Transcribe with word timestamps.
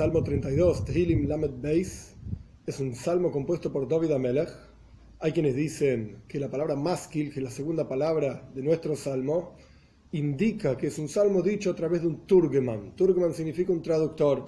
Salmo 0.00 0.24
32, 0.24 0.86
Tehilim 0.86 1.28
Lamed 1.28 1.60
Beis, 1.60 2.16
es 2.64 2.80
un 2.80 2.94
salmo 2.94 3.30
compuesto 3.30 3.70
por 3.70 3.86
David 3.86 4.12
Amelech. 4.12 4.48
Hay 5.18 5.32
quienes 5.32 5.54
dicen 5.54 6.22
que 6.26 6.40
la 6.40 6.50
palabra 6.50 6.74
maskil, 6.74 7.30
que 7.30 7.40
es 7.40 7.44
la 7.44 7.50
segunda 7.50 7.86
palabra 7.86 8.50
de 8.54 8.62
nuestro 8.62 8.96
salmo, 8.96 9.56
indica 10.12 10.74
que 10.78 10.86
es 10.86 10.98
un 10.98 11.06
salmo 11.06 11.42
dicho 11.42 11.70
a 11.70 11.74
través 11.74 12.00
de 12.00 12.08
un 12.08 12.26
turgeman. 12.26 12.96
Turgeman 12.96 13.34
significa 13.34 13.72
un 13.72 13.82
traductor. 13.82 14.46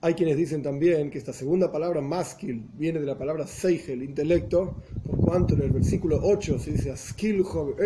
Hay 0.00 0.14
quienes 0.14 0.36
dicen 0.36 0.64
también 0.64 1.10
que 1.10 1.18
esta 1.18 1.32
segunda 1.32 1.70
palabra 1.70 2.00
maskil 2.00 2.68
viene 2.74 2.98
de 2.98 3.06
la 3.06 3.16
palabra 3.16 3.46
seigel, 3.46 4.02
intelecto, 4.02 4.82
por 5.06 5.20
cuanto 5.20 5.54
en 5.54 5.62
el 5.62 5.70
versículo 5.70 6.18
8 6.20 6.58
se 6.58 6.72
dice 6.72 6.90
askiljo, 6.90 7.76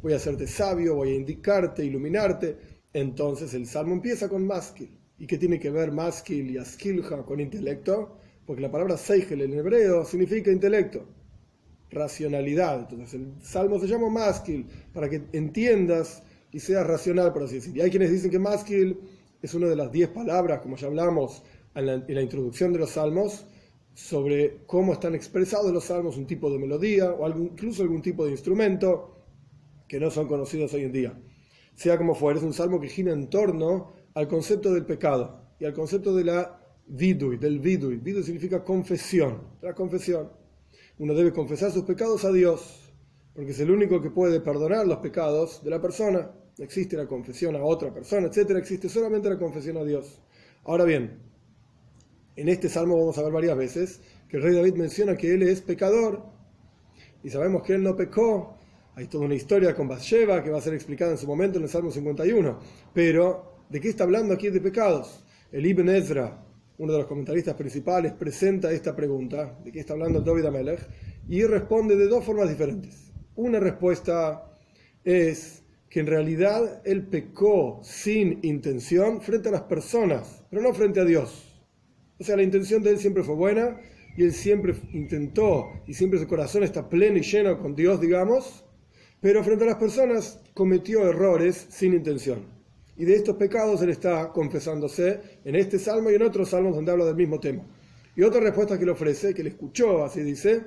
voy 0.00 0.14
a 0.14 0.16
hacerte 0.16 0.46
sabio, 0.46 0.94
voy 0.94 1.10
a 1.10 1.16
indicarte, 1.16 1.84
iluminarte. 1.84 2.56
Entonces 2.94 3.52
el 3.52 3.66
salmo 3.66 3.92
empieza 3.92 4.26
con 4.30 4.46
maskil. 4.46 4.99
¿Y 5.20 5.26
qué 5.26 5.36
tiene 5.36 5.60
que 5.60 5.68
ver 5.68 5.92
maskil 5.92 6.50
y 6.50 6.56
askilja 6.56 7.22
con 7.24 7.40
intelecto? 7.40 8.16
Porque 8.46 8.62
la 8.62 8.70
palabra 8.70 8.96
seigel 8.96 9.42
en 9.42 9.52
hebreo 9.52 10.02
significa 10.06 10.50
intelecto, 10.50 11.04
racionalidad. 11.90 12.80
Entonces 12.80 13.20
el 13.20 13.34
salmo 13.42 13.78
se 13.78 13.86
llama 13.86 14.08
maskil 14.08 14.66
para 14.94 15.10
que 15.10 15.22
entiendas 15.34 16.22
y 16.50 16.58
seas 16.58 16.86
racional, 16.86 17.34
por 17.34 17.42
así 17.42 17.56
decir. 17.56 17.76
Y 17.76 17.82
hay 17.82 17.90
quienes 17.90 18.10
dicen 18.10 18.30
que 18.30 18.38
maskil 18.38 18.98
es 19.42 19.52
una 19.52 19.66
de 19.66 19.76
las 19.76 19.92
diez 19.92 20.08
palabras, 20.08 20.60
como 20.60 20.76
ya 20.76 20.86
hablamos 20.86 21.42
en 21.74 21.86
la, 21.86 22.22
introducción 22.22 22.72
de 22.72 22.78
los 22.78 22.92
salmos, 22.92 23.44
sobre 23.92 24.64
cómo 24.64 24.94
están 24.94 25.14
expresados 25.14 25.70
los 25.70 25.84
salmos, 25.84 26.16
un 26.16 26.26
tipo 26.26 26.50
de 26.50 26.58
melodía 26.58 27.12
o 27.12 27.28
incluso 27.28 27.82
algún 27.82 28.00
tipo 28.00 28.24
de 28.24 28.30
instrumento 28.30 29.18
que 29.86 30.00
no 30.00 30.10
son 30.10 30.26
conocidos 30.26 30.72
hoy 30.72 30.84
en 30.84 30.92
día. 30.92 31.20
Sea 31.74 31.98
como 31.98 32.14
fuere, 32.14 32.38
es 32.38 32.44
un 32.44 32.54
salmo 32.54 32.80
que 32.80 32.88
gira 32.88 33.12
en 33.12 33.28
torno 33.28 33.99
al 34.14 34.28
concepto 34.28 34.72
del 34.72 34.84
pecado 34.84 35.54
y 35.58 35.64
al 35.64 35.72
concepto 35.72 36.14
de 36.14 36.24
la 36.24 36.60
vidui, 36.86 37.36
del 37.36 37.60
vidui. 37.60 37.96
Vidui 37.96 38.22
significa 38.22 38.64
confesión, 38.64 39.40
la 39.62 39.74
confesión. 39.74 40.30
Uno 40.98 41.14
debe 41.14 41.32
confesar 41.32 41.70
sus 41.70 41.84
pecados 41.84 42.24
a 42.24 42.32
Dios, 42.32 42.92
porque 43.34 43.52
es 43.52 43.60
el 43.60 43.70
único 43.70 44.02
que 44.02 44.10
puede 44.10 44.40
perdonar 44.40 44.86
los 44.86 44.98
pecados 44.98 45.62
de 45.62 45.70
la 45.70 45.80
persona. 45.80 46.30
No 46.58 46.64
existe 46.64 46.96
la 46.96 47.06
confesión 47.06 47.56
a 47.56 47.64
otra 47.64 47.92
persona, 47.92 48.26
etcétera, 48.26 48.58
existe 48.58 48.88
solamente 48.88 49.30
la 49.30 49.38
confesión 49.38 49.76
a 49.78 49.84
Dios. 49.84 50.20
Ahora 50.64 50.84
bien, 50.84 51.18
en 52.36 52.48
este 52.48 52.68
salmo 52.68 52.98
vamos 52.98 53.16
a 53.18 53.22
ver 53.22 53.32
varias 53.32 53.56
veces 53.56 54.00
que 54.28 54.36
el 54.36 54.42
rey 54.42 54.54
David 54.54 54.74
menciona 54.74 55.16
que 55.16 55.32
él 55.34 55.42
es 55.42 55.62
pecador 55.62 56.22
y 57.22 57.30
sabemos 57.30 57.62
que 57.62 57.74
él 57.74 57.82
no 57.82 57.96
pecó. 57.96 58.56
Hay 58.94 59.06
toda 59.06 59.24
una 59.24 59.34
historia 59.34 59.74
con 59.74 59.88
Bathsheba 59.88 60.42
que 60.42 60.50
va 60.50 60.58
a 60.58 60.60
ser 60.60 60.74
explicada 60.74 61.12
en 61.12 61.18
su 61.18 61.26
momento 61.26 61.58
en 61.58 61.64
el 61.64 61.70
Salmo 61.70 61.90
51. 61.90 62.58
Pero 62.92 63.49
¿De 63.70 63.80
qué 63.80 63.88
está 63.88 64.02
hablando 64.02 64.34
aquí 64.34 64.48
de 64.48 64.60
pecados? 64.60 65.22
El 65.52 65.64
Ibn 65.64 65.88
Ezra, 65.90 66.44
uno 66.78 66.92
de 66.92 66.98
los 66.98 67.06
comentaristas 67.06 67.54
principales, 67.54 68.12
presenta 68.12 68.72
esta 68.72 68.96
pregunta, 68.96 69.56
¿de 69.62 69.70
qué 69.70 69.78
está 69.78 69.92
hablando 69.92 70.20
David 70.20 70.46
Amelech? 70.46 70.80
Y 71.28 71.44
responde 71.44 71.94
de 71.94 72.08
dos 72.08 72.24
formas 72.24 72.48
diferentes. 72.48 73.12
Una 73.36 73.60
respuesta 73.60 74.44
es 75.04 75.62
que 75.88 76.00
en 76.00 76.08
realidad 76.08 76.82
él 76.84 77.06
pecó 77.06 77.78
sin 77.84 78.40
intención 78.42 79.20
frente 79.20 79.50
a 79.50 79.52
las 79.52 79.62
personas, 79.62 80.44
pero 80.50 80.62
no 80.62 80.74
frente 80.74 80.98
a 80.98 81.04
Dios. 81.04 81.62
O 82.18 82.24
sea, 82.24 82.34
la 82.34 82.42
intención 82.42 82.82
de 82.82 82.90
él 82.90 82.98
siempre 82.98 83.22
fue 83.22 83.36
buena 83.36 83.80
y 84.16 84.24
él 84.24 84.32
siempre 84.32 84.74
intentó 84.92 85.68
y 85.86 85.94
siempre 85.94 86.18
su 86.18 86.26
corazón 86.26 86.64
está 86.64 86.88
pleno 86.88 87.18
y 87.18 87.22
lleno 87.22 87.56
con 87.60 87.76
Dios, 87.76 88.00
digamos, 88.00 88.64
pero 89.20 89.44
frente 89.44 89.62
a 89.62 89.68
las 89.68 89.76
personas 89.76 90.40
cometió 90.54 91.08
errores 91.08 91.68
sin 91.70 91.94
intención. 91.94 92.59
Y 93.00 93.06
de 93.06 93.14
estos 93.14 93.36
pecados 93.36 93.80
él 93.80 93.88
está 93.88 94.30
confesándose 94.30 95.38
en 95.42 95.56
este 95.56 95.78
salmo 95.78 96.10
y 96.10 96.16
en 96.16 96.22
otros 96.22 96.50
salmos 96.50 96.74
donde 96.74 96.92
habla 96.92 97.06
del 97.06 97.16
mismo 97.16 97.40
tema. 97.40 97.64
Y 98.14 98.22
otra 98.22 98.42
respuesta 98.42 98.78
que 98.78 98.84
le 98.84 98.90
ofrece, 98.90 99.32
que 99.32 99.42
le 99.42 99.48
escuchó, 99.48 100.04
así 100.04 100.20
dice, 100.20 100.64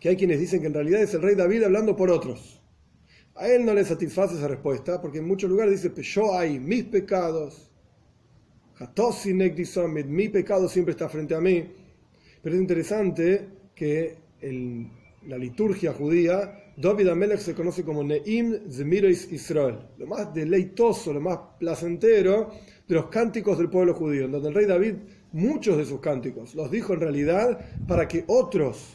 que 0.00 0.08
hay 0.08 0.16
quienes 0.16 0.40
dicen 0.40 0.62
que 0.62 0.68
en 0.68 0.72
realidad 0.72 1.02
es 1.02 1.12
el 1.12 1.20
rey 1.20 1.34
David 1.34 1.64
hablando 1.64 1.94
por 1.94 2.10
otros. 2.10 2.62
A 3.34 3.46
él 3.46 3.66
no 3.66 3.74
le 3.74 3.84
satisface 3.84 4.36
esa 4.36 4.48
respuesta, 4.48 5.02
porque 5.02 5.18
en 5.18 5.28
muchos 5.28 5.50
lugares 5.50 5.74
dice, 5.74 5.90
pues 5.90 6.06
yo 6.06 6.32
hay 6.32 6.58
mis 6.58 6.84
pecados, 6.84 7.70
mi 10.06 10.28
pecado 10.30 10.66
siempre 10.66 10.92
está 10.92 11.10
frente 11.10 11.34
a 11.34 11.42
mí. 11.42 11.70
Pero 12.40 12.54
es 12.54 12.60
interesante 12.62 13.48
que 13.74 14.16
en 14.40 14.90
la 15.26 15.36
liturgia 15.36 15.92
judía 15.92 16.64
David 16.80 17.08
Amelech 17.08 17.40
se 17.40 17.54
conoce 17.54 17.82
como 17.82 18.04
Neim 18.04 18.70
Zmiris 18.70 19.32
Israel, 19.32 19.78
lo 19.98 20.06
más 20.06 20.32
deleitoso, 20.32 21.12
lo 21.12 21.20
más 21.20 21.38
placentero 21.58 22.52
de 22.86 22.94
los 22.94 23.06
cánticos 23.06 23.58
del 23.58 23.68
pueblo 23.68 23.94
judío, 23.94 24.26
en 24.26 24.30
donde 24.30 24.50
el 24.50 24.54
rey 24.54 24.66
David, 24.66 24.94
muchos 25.32 25.76
de 25.76 25.84
sus 25.84 25.98
cánticos, 25.98 26.54
los 26.54 26.70
dijo 26.70 26.94
en 26.94 27.00
realidad 27.00 27.58
para 27.88 28.06
que 28.06 28.22
otros 28.28 28.94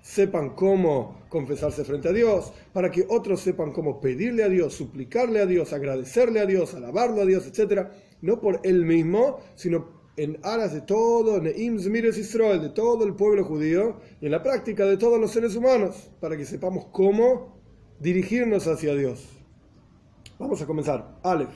sepan 0.00 0.54
cómo 0.54 1.20
confesarse 1.28 1.84
frente 1.84 2.08
a 2.08 2.12
Dios, 2.12 2.50
para 2.72 2.90
que 2.90 3.04
otros 3.10 3.40
sepan 3.40 3.72
cómo 3.72 4.00
pedirle 4.00 4.44
a 4.44 4.48
Dios, 4.48 4.72
suplicarle 4.72 5.40
a 5.40 5.46
Dios, 5.46 5.74
agradecerle 5.74 6.40
a 6.40 6.46
Dios, 6.46 6.72
alabarlo 6.72 7.20
a 7.20 7.26
Dios, 7.26 7.46
etc. 7.46 7.88
No 8.22 8.40
por 8.40 8.60
él 8.64 8.86
mismo, 8.86 9.40
sino 9.54 9.97
en 10.18 10.38
aras 10.42 10.72
de 10.72 10.80
todo, 10.80 11.40
Neim 11.40 11.78
Zmires 11.78 12.18
Israel, 12.18 12.60
de 12.60 12.70
todo 12.70 13.04
el 13.04 13.14
pueblo 13.14 13.44
judío, 13.44 14.00
y 14.20 14.26
en 14.26 14.32
la 14.32 14.42
práctica 14.42 14.84
de 14.84 14.96
todos 14.96 15.20
los 15.20 15.30
seres 15.30 15.54
humanos, 15.54 16.10
para 16.20 16.36
que 16.36 16.44
sepamos 16.44 16.86
cómo 16.90 17.56
dirigirnos 18.00 18.66
hacia 18.66 18.94
Dios. 18.94 19.24
Vamos 20.38 20.60
a 20.60 20.66
comenzar. 20.66 21.18
Aleph. 21.22 21.50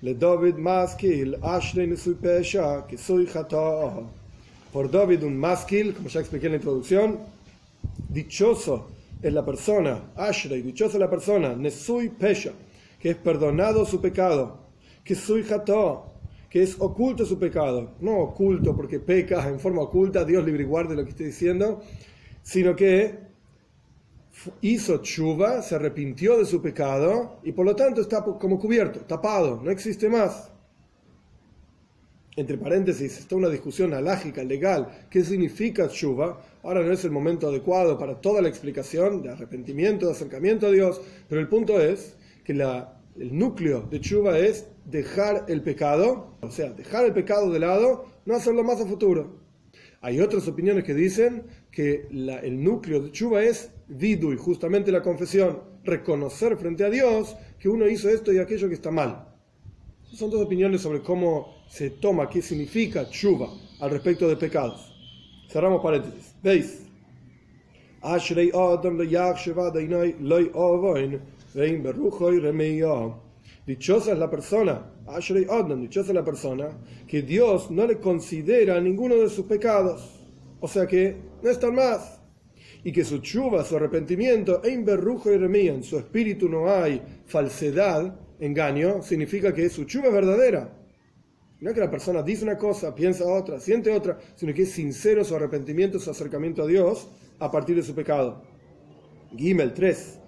Le 0.00 0.14
David 0.14 0.54
maskil, 0.56 1.36
Ashley 1.42 1.94
pesha, 2.20 2.86
que 2.86 2.96
soy 2.96 3.28
Por 4.72 4.90
David 4.90 5.22
un 5.22 5.36
maskil, 5.38 5.94
como 5.94 6.08
ya 6.08 6.20
expliqué 6.20 6.46
en 6.46 6.52
la 6.52 6.56
introducción, 6.56 7.18
dichoso 8.08 8.88
es 9.22 9.32
la 9.32 9.44
persona, 9.44 10.12
Ashley, 10.16 10.62
dichosa 10.62 10.98
la 10.98 11.10
persona, 11.10 11.54
Nesui 11.54 12.08
pesha, 12.08 12.52
que 13.00 13.10
es 13.10 13.16
perdonado 13.16 13.84
su 13.84 14.00
pecado, 14.00 14.58
que 15.04 15.14
soy 15.14 15.42
que 16.56 16.62
es 16.62 16.76
oculto 16.78 17.26
su 17.26 17.38
pecado, 17.38 17.96
no 18.00 18.16
oculto 18.18 18.74
porque 18.74 18.98
peca 18.98 19.46
en 19.46 19.60
forma 19.60 19.82
oculta, 19.82 20.24
Dios 20.24 20.42
libre 20.42 20.62
y 20.62 20.66
guarde 20.66 20.96
lo 20.96 21.04
que 21.04 21.10
estoy 21.10 21.26
diciendo, 21.26 21.82
sino 22.42 22.74
que 22.74 23.18
hizo 24.62 25.02
chuva, 25.02 25.60
se 25.60 25.74
arrepintió 25.74 26.38
de 26.38 26.46
su 26.46 26.62
pecado 26.62 27.40
y 27.44 27.52
por 27.52 27.66
lo 27.66 27.76
tanto 27.76 28.00
está 28.00 28.24
como 28.24 28.58
cubierto, 28.58 29.00
tapado, 29.00 29.60
no 29.62 29.70
existe 29.70 30.08
más. 30.08 30.50
Entre 32.36 32.56
paréntesis, 32.56 33.18
está 33.18 33.36
una 33.36 33.50
discusión 33.50 33.92
alágica, 33.92 34.42
legal, 34.42 35.08
¿qué 35.10 35.22
significa 35.24 35.90
chuva? 35.90 36.40
Ahora 36.62 36.82
no 36.82 36.90
es 36.90 37.04
el 37.04 37.10
momento 37.10 37.48
adecuado 37.48 37.98
para 37.98 38.18
toda 38.18 38.40
la 38.40 38.48
explicación 38.48 39.20
de 39.20 39.28
arrepentimiento, 39.28 40.06
de 40.06 40.12
acercamiento 40.12 40.68
a 40.68 40.70
Dios, 40.70 41.02
pero 41.28 41.38
el 41.38 41.48
punto 41.48 41.78
es 41.78 42.16
que 42.44 42.54
la 42.54 42.95
el 43.18 43.36
núcleo 43.36 43.82
de 43.90 44.00
chuva 44.00 44.38
es 44.38 44.68
dejar 44.84 45.44
el 45.48 45.62
pecado, 45.62 46.36
o 46.40 46.50
sea, 46.50 46.70
dejar 46.70 47.06
el 47.06 47.12
pecado 47.12 47.50
de 47.50 47.58
lado, 47.58 48.06
no 48.24 48.34
hacerlo 48.34 48.62
más 48.62 48.80
a 48.80 48.86
futuro. 48.86 49.40
Hay 50.00 50.20
otras 50.20 50.46
opiniones 50.46 50.84
que 50.84 50.94
dicen 50.94 51.44
que 51.70 52.06
el 52.10 52.62
núcleo 52.62 53.00
de 53.00 53.10
chuva 53.10 53.42
es 53.42 53.70
vidu 53.88 54.32
y 54.32 54.36
justamente 54.36 54.92
la 54.92 55.02
confesión, 55.02 55.60
reconocer 55.84 56.56
frente 56.56 56.84
a 56.84 56.90
Dios 56.90 57.36
que 57.58 57.68
uno 57.68 57.88
hizo 57.88 58.08
esto 58.08 58.32
y 58.32 58.38
aquello 58.38 58.68
que 58.68 58.74
está 58.74 58.90
mal. 58.90 59.28
Son 60.04 60.30
dos 60.30 60.42
opiniones 60.42 60.82
sobre 60.82 61.02
cómo 61.02 61.64
se 61.68 61.90
toma, 61.90 62.28
qué 62.28 62.40
significa 62.42 63.08
chuva 63.08 63.48
al 63.80 63.90
respecto 63.90 64.28
de 64.28 64.36
pecados. 64.36 64.92
Cerramos 65.48 65.82
paréntesis. 65.82 66.34
¿Veis? 66.42 66.82
Dichosa 73.66 74.12
es 74.12 74.18
la 74.18 74.28
persona, 74.28 74.92
dichosa 75.80 76.10
es 76.10 76.14
la 76.14 76.24
persona, 76.24 76.68
que 77.08 77.22
Dios 77.22 77.70
no 77.70 77.86
le 77.86 77.98
considera 77.98 78.78
ninguno 78.80 79.16
de 79.16 79.30
sus 79.30 79.46
pecados. 79.46 80.20
O 80.60 80.68
sea 80.68 80.86
que 80.86 81.16
no 81.42 81.48
están 81.48 81.74
más. 81.74 82.20
Y 82.84 82.92
que 82.92 83.04
su 83.04 83.18
chuva, 83.18 83.64
su 83.64 83.74
arrepentimiento, 83.74 84.60
en 84.64 85.82
su 85.82 85.98
espíritu 85.98 86.48
no 86.48 86.68
hay 86.68 87.00
falsedad, 87.24 88.14
engaño, 88.38 89.00
significa 89.02 89.54
que 89.54 89.70
su 89.70 89.84
chuva 89.84 90.08
es 90.08 90.12
verdadera. 90.12 90.72
No 91.60 91.70
es 91.70 91.74
que 91.74 91.80
la 91.80 91.90
persona 91.90 92.22
dice 92.22 92.44
una 92.44 92.58
cosa, 92.58 92.94
piensa 92.94 93.24
otra, 93.24 93.58
siente 93.60 93.90
otra, 93.90 94.18
sino 94.34 94.52
que 94.52 94.64
es 94.64 94.72
sincero 94.72 95.24
su 95.24 95.34
arrepentimiento, 95.34 95.98
su 95.98 96.10
acercamiento 96.10 96.64
a 96.64 96.66
Dios 96.66 97.08
a 97.38 97.50
partir 97.50 97.76
de 97.76 97.82
su 97.82 97.94
pecado. 97.94 98.42
Gimel 99.34 99.72
3. 99.72 100.25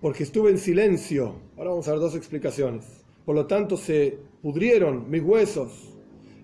Porque 0.00 0.22
estuve 0.22 0.50
en 0.50 0.58
silencio. 0.58 1.34
Ahora 1.58 1.70
vamos 1.70 1.86
a 1.88 1.92
ver 1.92 2.00
dos 2.00 2.14
explicaciones. 2.14 3.04
Por 3.26 3.34
lo 3.34 3.46
tanto, 3.46 3.76
se 3.76 4.16
pudrieron 4.40 5.10
mis 5.10 5.22
huesos 5.22 5.92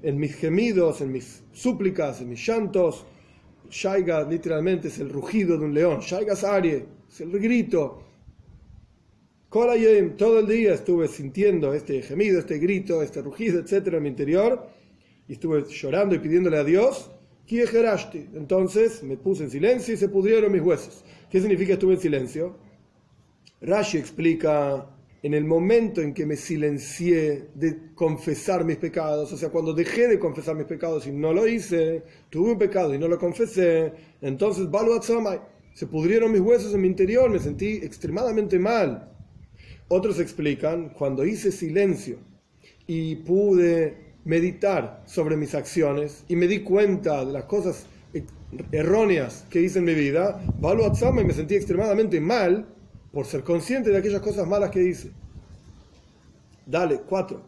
en 0.03 0.19
mis 0.19 0.35
gemidos, 0.35 1.01
en 1.01 1.13
mis 1.13 1.43
súplicas, 1.53 2.21
en 2.21 2.29
mis 2.29 2.47
llantos. 2.47 3.07
Shaiga 3.71 4.29
literalmente 4.29 4.89
es 4.89 4.99
el 4.99 5.09
rugido 5.09 5.57
de 5.57 5.65
un 5.65 5.73
león. 5.73 6.01
Shaiga 6.01 6.37
Sarie 6.37 6.85
es 7.09 7.21
el 7.21 7.31
grito. 7.39 8.03
todo 9.49 10.39
el 10.39 10.47
día 10.47 10.75
estuve 10.75 11.09
sintiendo 11.09 11.73
este 11.73 12.03
gemido, 12.03 12.39
este 12.41 12.59
grito, 12.59 13.03
este 13.03 13.23
rugido, 13.23 13.61
etcétera, 13.61 13.97
en 13.97 14.03
mi 14.03 14.09
interior, 14.11 14.67
y 15.29 15.35
estuve 15.35 15.65
llorando 15.69 16.15
y 16.15 16.19
pidiéndole 16.19 16.59
a 16.59 16.65
Dios. 16.65 17.11
Entonces 17.49 19.03
me 19.03 19.17
puse 19.17 19.45
en 19.45 19.51
silencio 19.51 19.95
y 19.95 19.97
se 19.97 20.09
pudrieron 20.09 20.53
mis 20.53 20.63
huesos. 20.63 21.05
¿Qué 21.31 21.41
significa 21.41 21.75
estuve 21.75 21.95
en 21.95 22.01
silencio? 22.01 22.57
Rashi 23.61 23.99
explica 23.99 24.89
en 25.23 25.35
el 25.35 25.45
momento 25.45 26.01
en 26.01 26.15
que 26.15 26.27
me 26.27 26.37
silencié 26.37 27.51
de 27.55 27.95
confesar 27.95 28.65
mis 28.65 28.77
pecados, 28.77 29.33
o 29.33 29.37
sea, 29.37 29.51
cuando 29.51 29.73
dejé 29.73 30.09
de 30.09 30.19
confesar 30.19 30.57
mis 30.57 30.67
pecados 30.67 31.07
y 31.07 31.13
no 31.13 31.33
lo 31.33 31.47
hice, 31.47 32.03
tuve 32.29 32.51
un 32.53 32.59
pecado 32.59 32.93
y 32.93 32.99
no 32.99 33.07
lo 33.07 33.19
confesé, 33.19 33.93
entonces 34.21 34.67
se 35.75 35.87
pudrieron 35.87 36.33
mis 36.33 36.41
huesos 36.41 36.75
en 36.75 36.81
mi 36.81 36.89
interior, 36.89 37.31
me 37.31 37.39
sentí 37.39 37.75
extremadamente 37.75 38.59
mal. 38.59 39.13
Otros 39.87 40.19
explican, 40.19 40.89
cuando 40.91 41.25
hice 41.25 41.53
silencio 41.53 42.19
y 42.87 43.17
pude 43.17 44.12
meditar 44.25 45.03
sobre 45.07 45.37
mis 45.37 45.55
acciones 45.55 46.25
y 46.29 46.37
me 46.37 46.47
di 46.47 46.61
cuenta 46.61 47.25
de 47.25 47.33
las 47.33 47.45
cosas 47.45 47.87
erróneas 48.71 49.47
que 49.51 49.61
hice 49.61 49.79
en 49.79 49.87
mi 49.87 49.95
vida, 49.95 50.41
y 50.61 51.25
me 51.25 51.33
sentí 51.33 51.55
extremadamente 51.55 52.21
mal 52.21 52.67
por 53.13 53.27
ser 53.27 53.43
consciente 53.43 53.91
de 53.91 53.99
aquellas 53.99 54.21
cosas 54.21 54.47
malas 54.47 54.71
que 54.71 54.83
hice. 54.83 55.11
Dale, 56.67 57.01
cuatro. 57.01 57.43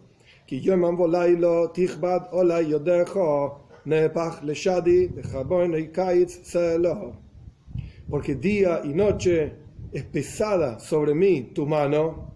Porque 8.08 8.34
día 8.34 8.80
y 8.84 8.88
noche 8.88 9.52
es 9.92 10.04
pesada 10.04 10.78
sobre 10.78 11.14
mí 11.14 11.52
tu 11.54 11.66
mano. 11.66 12.34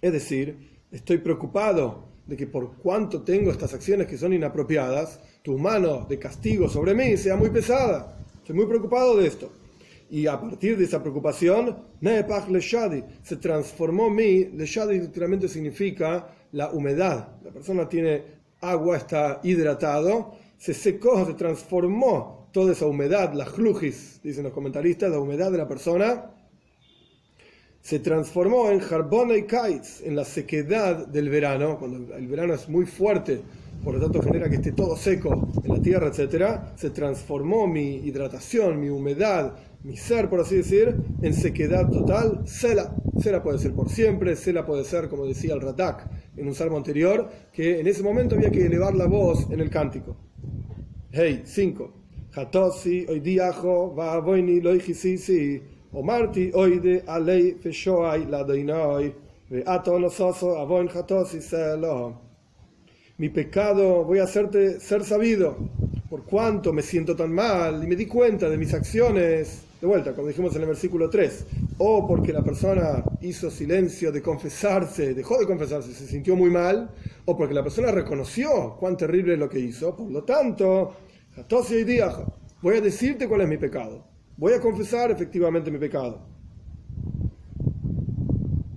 Es 0.00 0.12
decir, 0.12 0.80
estoy 0.90 1.18
preocupado 1.18 2.11
de 2.26 2.36
que 2.36 2.46
por 2.46 2.76
cuanto 2.76 3.22
tengo 3.22 3.50
estas 3.50 3.74
acciones 3.74 4.06
que 4.06 4.16
son 4.16 4.32
inapropiadas, 4.32 5.20
tu 5.42 5.58
mano 5.58 6.06
de 6.08 6.18
castigo 6.18 6.68
sobre 6.68 6.94
mí 6.94 7.16
sea 7.16 7.36
muy 7.36 7.50
pesada. 7.50 8.16
Estoy 8.36 8.56
muy 8.56 8.66
preocupado 8.66 9.16
de 9.16 9.26
esto. 9.26 9.50
Y 10.10 10.26
a 10.26 10.38
partir 10.38 10.76
de 10.76 10.84
esa 10.84 11.00
preocupación, 11.00 11.76
se 13.22 13.36
transformó 13.36 14.10
mi, 14.10 14.44
Leshadi 14.44 15.00
literalmente 15.00 15.48
significa 15.48 16.28
la 16.52 16.70
humedad. 16.70 17.28
La 17.42 17.50
persona 17.50 17.88
tiene 17.88 18.22
agua, 18.60 18.98
está 18.98 19.40
hidratado, 19.42 20.34
se 20.58 20.74
secó, 20.74 21.24
se 21.24 21.34
transformó 21.34 22.48
toda 22.52 22.72
esa 22.72 22.86
humedad, 22.86 23.32
la 23.32 23.46
jlujis, 23.46 24.20
dicen 24.22 24.44
los 24.44 24.52
comentaristas, 24.52 25.10
la 25.10 25.18
humedad 25.18 25.50
de 25.50 25.58
la 25.58 25.66
persona, 25.66 26.30
se 27.82 27.98
transformó 27.98 28.70
en 28.70 28.78
jarbona 28.78 29.36
y 29.36 29.42
kites, 29.42 30.02
en 30.04 30.14
la 30.14 30.24
sequedad 30.24 31.06
del 31.08 31.28
verano, 31.28 31.78
cuando 31.78 32.14
el 32.14 32.28
verano 32.28 32.54
es 32.54 32.68
muy 32.68 32.86
fuerte, 32.86 33.40
por 33.82 33.94
lo 33.94 34.00
tanto 34.00 34.22
genera 34.22 34.48
que 34.48 34.56
esté 34.56 34.70
todo 34.70 34.96
seco 34.96 35.48
en 35.64 35.72
la 35.74 35.82
tierra, 35.82 36.06
etc., 36.06 36.60
se 36.76 36.90
transformó 36.90 37.66
mi 37.66 37.96
hidratación, 37.96 38.80
mi 38.80 38.88
humedad, 38.88 39.56
mi 39.82 39.96
ser, 39.96 40.30
por 40.30 40.40
así 40.40 40.56
decir, 40.56 40.94
en 41.22 41.34
sequedad 41.34 41.90
total, 41.90 42.42
Sela. 42.46 42.94
Sela 43.18 43.42
puede 43.42 43.58
ser 43.58 43.72
por 43.72 43.90
siempre, 43.90 44.36
Sela 44.36 44.64
puede 44.64 44.84
ser, 44.84 45.08
como 45.08 45.26
decía 45.26 45.54
el 45.54 45.60
Ratak 45.60 46.08
en 46.36 46.46
un 46.46 46.54
salmo 46.54 46.76
anterior, 46.76 47.28
que 47.52 47.80
en 47.80 47.88
ese 47.88 48.04
momento 48.04 48.36
había 48.36 48.52
que 48.52 48.64
elevar 48.64 48.94
la 48.94 49.06
voz 49.06 49.50
en 49.50 49.58
el 49.58 49.70
cántico. 49.70 50.16
Hey, 51.10 51.42
5. 51.44 51.92
Hatosi, 52.34 53.06
oidiajo, 53.08 53.94
va 53.94 54.20
voini 54.20 54.60
loijisisi, 54.60 55.62
alei 57.06 57.56
feshoai 57.60 58.26
la 58.28 58.42
doinoi, 58.42 59.14
ve 59.50 59.62
ato 59.66 59.98
nososo 59.98 60.58
avoin 60.58 60.88
hatosi 60.88 61.40
selo. 61.40 62.20
Mi 63.18 63.28
pecado 63.28 64.04
voy 64.04 64.18
a 64.18 64.24
hacerte 64.24 64.80
ser 64.80 65.04
sabido, 65.04 65.56
por 66.08 66.24
cuánto 66.24 66.72
me 66.72 66.82
siento 66.82 67.14
tan 67.14 67.32
mal 67.32 67.84
y 67.84 67.86
me 67.86 67.96
di 67.96 68.06
cuenta 68.06 68.48
de 68.48 68.56
mis 68.56 68.72
acciones. 68.74 69.64
De 69.80 69.86
vuelta, 69.88 70.14
como 70.14 70.28
dijimos 70.28 70.54
en 70.54 70.62
el 70.62 70.68
versículo 70.68 71.10
3, 71.10 71.46
o 71.78 72.06
porque 72.06 72.32
la 72.32 72.42
persona 72.42 73.02
hizo 73.20 73.50
silencio 73.50 74.12
de 74.12 74.22
confesarse, 74.22 75.12
dejó 75.12 75.38
de 75.38 75.46
confesarse, 75.46 75.92
se 75.92 76.06
sintió 76.06 76.36
muy 76.36 76.50
mal, 76.50 76.88
o 77.24 77.36
porque 77.36 77.52
la 77.52 77.64
persona 77.64 77.90
reconoció 77.90 78.76
cuán 78.78 78.96
terrible 78.96 79.32
es 79.32 79.40
lo 79.40 79.48
que 79.48 79.58
hizo, 79.58 79.96
por 79.96 80.08
lo 80.08 80.22
tanto, 80.22 80.94
voy 82.62 82.76
a 82.76 82.80
decirte 82.80 83.26
cuál 83.26 83.40
es 83.40 83.48
mi 83.48 83.56
pecado, 83.56 84.04
voy 84.36 84.52
a 84.52 84.60
confesar 84.60 85.10
efectivamente 85.10 85.70
mi 85.70 85.78
pecado. 85.78 86.32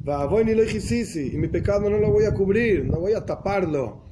Y 0.06 1.38
mi 1.38 1.48
pecado 1.48 1.90
no 1.90 1.98
lo 1.98 2.12
voy 2.12 2.26
a 2.26 2.34
cubrir, 2.34 2.86
no 2.86 3.00
voy 3.00 3.14
a 3.14 3.26
taparlo. 3.26 4.04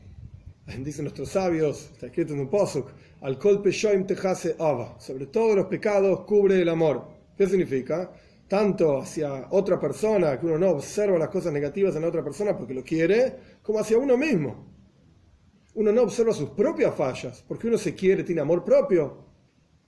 Dicen 0.80 1.06
nuestros 1.06 1.30
sabios, 1.30 1.92
está 1.92 2.07
escrito 2.07 2.34
en 2.34 2.40
un 2.40 2.50
posuk, 2.50 2.88
al 3.22 3.38
shoim 3.38 4.07
tejase 4.07 4.56
ava. 4.57 4.95
Sobre 5.00 5.28
todos 5.28 5.56
los 5.56 5.68
pecados 5.68 6.22
cubre 6.22 6.62
el 6.62 6.69
amor. 6.69 7.07
¿Qué 7.38 7.46
significa? 7.46 8.12
Tanto 8.48 9.01
hacia 9.01 9.48
otra 9.51 9.80
persona, 9.80 10.39
que 10.39 10.46
uno 10.48 10.57
no 10.57 10.69
observa 10.72 11.19
las 11.19 11.30
cosas 11.30 11.54
negativas 11.54 11.96
en 11.96 12.01
la 12.01 12.07
otra 12.07 12.24
persona 12.24 12.57
porque 12.57 12.74
lo 12.74 12.84
quiere, 12.84 13.36
como 13.62 13.80
hacia 13.80 13.98
uno 13.98 14.18
mismo. 14.18 14.74
Uno 15.75 15.92
no 15.92 16.04
observa 16.04 16.34
sus 16.34 16.50
propias 16.50 16.96
fallas, 16.96 17.44
porque 17.48 17.68
uno 17.68 17.78
se 17.78 17.94
quiere, 17.94 18.24
tiene 18.24 18.42
amor 18.42 18.63
propio. 18.63 19.25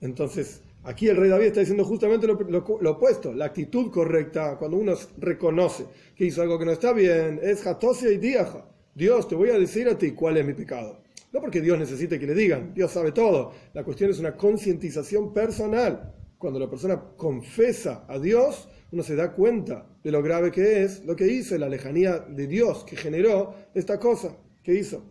Entonces, 0.02 0.62
aquí 0.86 1.08
el 1.08 1.18
rey 1.18 1.30
David 1.30 1.48
está 1.48 1.60
diciendo 1.60 1.84
justamente 1.84 2.28
lo, 2.28 2.90
opuesto. 2.92 3.34
La 3.34 3.46
actitud 3.46 3.92
correcta, 3.92 4.58
cuando 4.58 4.78
uno 4.78 4.94
reconoce 5.18 5.86
que 6.16 6.26
hizo 6.26 6.42
algo 6.42 6.58
que 6.58 6.66
no 6.66 6.72
está 6.72 6.94
bien, 6.94 7.40
es 7.44 7.62
jatosia 7.62 8.12
y 8.12 8.18
diaja. 8.18 8.66
Dios, 8.94 9.28
te 9.28 9.36
voy 9.36 9.50
a 9.50 9.60
decir 9.60 9.88
a 9.90 9.98
ti 9.98 10.12
cuál 10.12 10.38
es 10.38 10.46
mi 10.46 10.54
pecado. 10.54 11.02
No 11.34 11.42
porque 11.42 11.60
Dios 11.60 11.78
necesite 11.78 12.18
que 12.18 12.28
le 12.28 12.34
digan, 12.34 12.74
Dios 12.74 12.92
sabe 12.92 13.12
todo. 13.12 13.52
La 13.74 13.84
cuestión 13.84 14.10
es 14.10 14.20
una 14.20 14.38
concientización 14.38 15.34
personal. 15.34 16.14
Cuando 16.38 16.60
la 16.60 16.70
persona 16.70 17.02
confesa 17.18 18.06
a 18.08 18.20
Dios, 18.20 18.70
uno 18.92 19.04
se 19.04 19.16
da 19.16 19.34
cuenta 19.34 19.86
de 20.04 20.12
lo 20.12 20.22
grave 20.22 20.52
que 20.52 20.84
es 20.84 21.04
lo 21.04 21.16
que 21.16 21.28
hizo, 21.28 21.58
la 21.58 21.68
lejanía 21.68 22.20
de 22.20 22.48
Dios 22.48 22.86
que 22.86 22.96
generó 22.96 23.54
esta 23.74 24.00
cosa 24.00 24.38
que 24.64 24.76
hizo. 24.76 25.04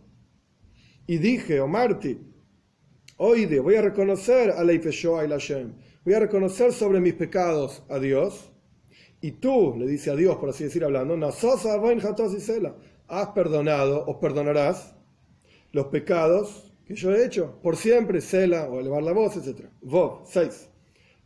Y 1.05 1.17
dije, 1.17 1.59
o 1.59 1.67
Marti, 1.67 2.19
oide, 3.17 3.59
voy 3.59 3.75
a 3.75 3.81
reconocer 3.81 4.51
a 4.51 4.63
la 4.63 4.73
Hashem, 4.73 5.73
voy 6.03 6.13
a 6.13 6.19
reconocer 6.19 6.73
sobre 6.73 6.99
mis 6.99 7.13
pecados 7.13 7.83
a 7.89 7.99
Dios. 7.99 8.51
Y 9.21 9.31
tú, 9.31 9.75
le 9.77 9.87
dice 9.87 10.11
a 10.11 10.15
Dios, 10.15 10.35
por 10.37 10.49
así 10.49 10.65
decir, 10.65 10.83
hablando, 10.83 11.15
has 13.07 13.27
perdonado, 13.29 14.05
os 14.07 14.17
perdonarás 14.17 14.95
los 15.71 15.87
pecados 15.87 16.71
que 16.85 16.95
yo 16.95 17.13
he 17.13 17.25
hecho 17.25 17.59
por 17.61 17.75
siempre, 17.75 18.21
cela 18.21 18.69
o 18.69 18.79
elevar 18.79 19.03
la 19.03 19.13
voz, 19.13 19.37
etc. 19.37 19.65
Vov, 19.81 20.25
6. 20.25 20.69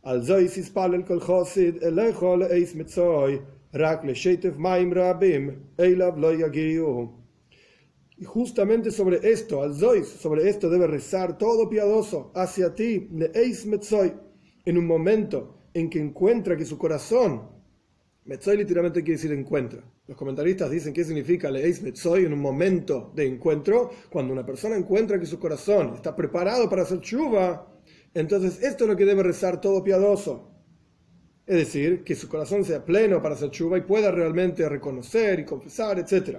Al 0.02 0.22
zois 0.24 0.56
ispalel 0.56 1.04
kol 1.04 1.20
chosid 1.20 1.82
elecho 1.84 2.36
leis 2.36 2.74
metzoy 2.74 3.42
rak 3.72 4.04
le 4.04 4.14
sheitev 4.14 4.56
maim 4.56 4.92
rabim 4.92 5.50
eilav 5.76 6.16
lo. 6.16 7.19
Y 8.20 8.26
justamente 8.26 8.90
sobre 8.90 9.16
esto, 9.32 9.62
al 9.62 9.74
zois, 9.74 10.06
sobre 10.06 10.46
esto 10.46 10.68
debe 10.68 10.86
rezar 10.86 11.38
todo 11.38 11.70
piadoso 11.70 12.30
hacia 12.34 12.74
ti, 12.74 13.08
le 13.12 13.30
eis 13.34 13.64
metzoy, 13.64 14.12
en 14.66 14.76
un 14.76 14.86
momento 14.86 15.70
en 15.72 15.88
que 15.88 16.00
encuentra 16.00 16.54
que 16.54 16.66
su 16.66 16.76
corazón, 16.76 17.48
metzoy 18.26 18.58
literalmente 18.58 19.02
quiere 19.02 19.16
decir 19.16 19.32
encuentra, 19.32 19.82
los 20.06 20.18
comentaristas 20.18 20.70
dicen 20.70 20.92
qué 20.92 21.02
significa 21.02 21.50
leéis 21.50 21.80
metzoy 21.80 22.26
en 22.26 22.34
un 22.34 22.40
momento 22.40 23.10
de 23.16 23.26
encuentro, 23.26 23.90
cuando 24.10 24.34
una 24.34 24.44
persona 24.44 24.76
encuentra 24.76 25.18
que 25.18 25.24
su 25.24 25.38
corazón 25.38 25.94
está 25.94 26.14
preparado 26.14 26.68
para 26.68 26.82
hacer 26.82 27.00
chuva, 27.00 27.74
entonces 28.12 28.62
esto 28.62 28.84
es 28.84 28.90
lo 28.90 28.96
que 28.96 29.06
debe 29.06 29.22
rezar 29.22 29.62
todo 29.62 29.82
piadoso. 29.82 30.52
Es 31.46 31.56
decir, 31.56 32.04
que 32.04 32.14
su 32.14 32.28
corazón 32.28 32.66
sea 32.66 32.84
pleno 32.84 33.22
para 33.22 33.34
hacer 33.34 33.50
chuva 33.50 33.78
y 33.78 33.80
pueda 33.80 34.10
realmente 34.10 34.68
reconocer 34.68 35.40
y 35.40 35.46
confesar, 35.46 35.98
etc. 35.98 36.38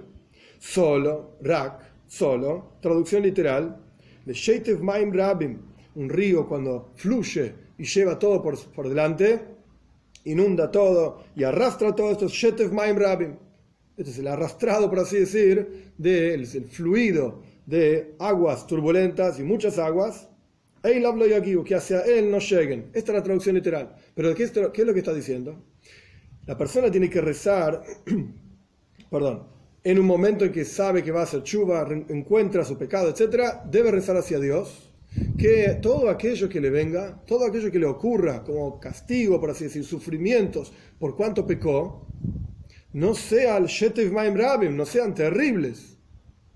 Solo, 0.62 1.38
rak, 1.42 2.06
solo, 2.06 2.74
traducción 2.80 3.24
literal, 3.24 3.76
de 4.24 4.32
Sheitev 4.32 4.80
Maim 4.80 5.12
Rabim, 5.12 5.58
un 5.96 6.08
río 6.08 6.46
cuando 6.46 6.92
fluye 6.94 7.52
y 7.76 7.84
lleva 7.84 8.16
todo 8.16 8.40
por, 8.40 8.56
por 8.72 8.88
delante, 8.88 9.40
inunda 10.24 10.70
todo 10.70 11.24
y 11.34 11.42
arrastra 11.42 11.94
todo 11.96 12.12
esto, 12.12 12.28
Sheitev 12.28 12.72
Maim 12.72 12.96
Rabim 12.96 13.36
este 13.96 14.10
es 14.10 14.18
el 14.18 14.28
arrastrado, 14.28 14.88
por 14.88 15.00
así 15.00 15.18
decir, 15.18 15.92
del 15.98 16.40
el 16.40 16.64
fluido 16.64 17.42
de 17.66 18.14
aguas 18.18 18.66
turbulentas 18.66 19.38
y 19.38 19.42
muchas 19.42 19.78
aguas, 19.78 20.28
que 20.82 21.74
hacia 21.74 22.00
él 22.00 22.30
no 22.30 22.38
lleguen. 22.38 22.90
Esta 22.94 23.12
es 23.12 23.18
la 23.18 23.22
traducción 23.22 23.54
literal. 23.54 23.94
Pero 24.14 24.34
¿qué 24.34 24.44
es, 24.44 24.50
qué 24.50 24.80
es 24.80 24.86
lo 24.86 24.94
que 24.94 24.98
está 25.00 25.12
diciendo? 25.12 25.62
La 26.46 26.56
persona 26.56 26.90
tiene 26.90 27.08
que 27.10 27.20
rezar, 27.20 27.82
perdón, 29.10 29.46
en 29.84 29.98
un 29.98 30.06
momento 30.06 30.44
en 30.44 30.52
que 30.52 30.64
sabe 30.64 31.02
que 31.02 31.10
va 31.10 31.20
a 31.20 31.24
hacer 31.24 31.42
chuva, 31.42 31.88
encuentra 32.08 32.64
su 32.64 32.78
pecado, 32.78 33.10
etc., 33.10 33.64
debe 33.70 33.90
rezar 33.90 34.16
hacia 34.16 34.38
Dios, 34.38 34.90
que 35.36 35.78
todo 35.82 36.08
aquello 36.08 36.48
que 36.48 36.60
le 36.60 36.70
venga, 36.70 37.22
todo 37.26 37.44
aquello 37.44 37.70
que 37.70 37.78
le 37.78 37.86
ocurra 37.86 38.42
como 38.44 38.78
castigo, 38.80 39.40
por 39.40 39.50
así 39.50 39.64
decir, 39.64 39.84
sufrimientos 39.84 40.72
por 40.98 41.16
cuanto 41.16 41.46
pecó, 41.46 42.06
no 42.92 43.14
sean 43.14 43.66
no 44.76 44.86
sean 44.86 45.14
terribles, 45.14 45.92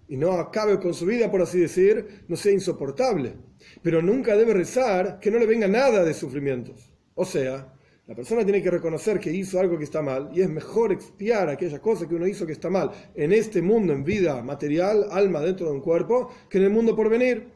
y 0.09 0.17
no 0.17 0.33
acabe 0.33 0.79
con 0.79 0.95
su 0.95 1.07
vida, 1.07 1.31
por 1.31 1.43
así 1.43 1.59
decir, 1.59 2.25
no 2.29 2.37
sea 2.37 2.53
insoportable. 2.53 3.35
Pero 3.83 4.03
nunca 4.03 4.37
debe 4.37 4.55
rezar 4.55 5.19
que 5.21 5.31
no 5.31 5.39
le 5.39 5.47
venga 5.47 5.67
nada 5.67 6.05
de 6.05 6.15
sufrimientos. 6.15 6.93
O 7.15 7.25
sea, 7.25 7.75
la 8.07 8.15
persona 8.15 8.45
tiene 8.45 8.63
que 8.63 8.71
reconocer 8.71 9.19
que 9.19 9.33
hizo 9.33 9.59
algo 9.59 9.77
que 9.77 9.85
está 9.85 10.01
mal 10.01 10.31
y 10.33 10.41
es 10.41 10.49
mejor 10.49 10.93
expiar 10.93 11.49
aquella 11.49 11.81
cosa 11.81 12.07
que 12.07 12.15
uno 12.15 12.27
hizo 12.27 12.47
que 12.47 12.53
está 12.53 12.71
mal 12.71 12.93
en 13.17 13.33
este 13.33 13.61
mundo, 13.61 13.93
en 13.93 14.05
vida 14.05 14.41
material, 14.43 15.09
alma 15.11 15.41
dentro 15.41 15.67
de 15.67 15.73
un 15.73 15.81
cuerpo, 15.81 16.31
que 16.49 16.59
en 16.59 16.65
el 16.65 16.71
mundo 16.71 16.95
por 16.95 17.09
venir. 17.09 17.49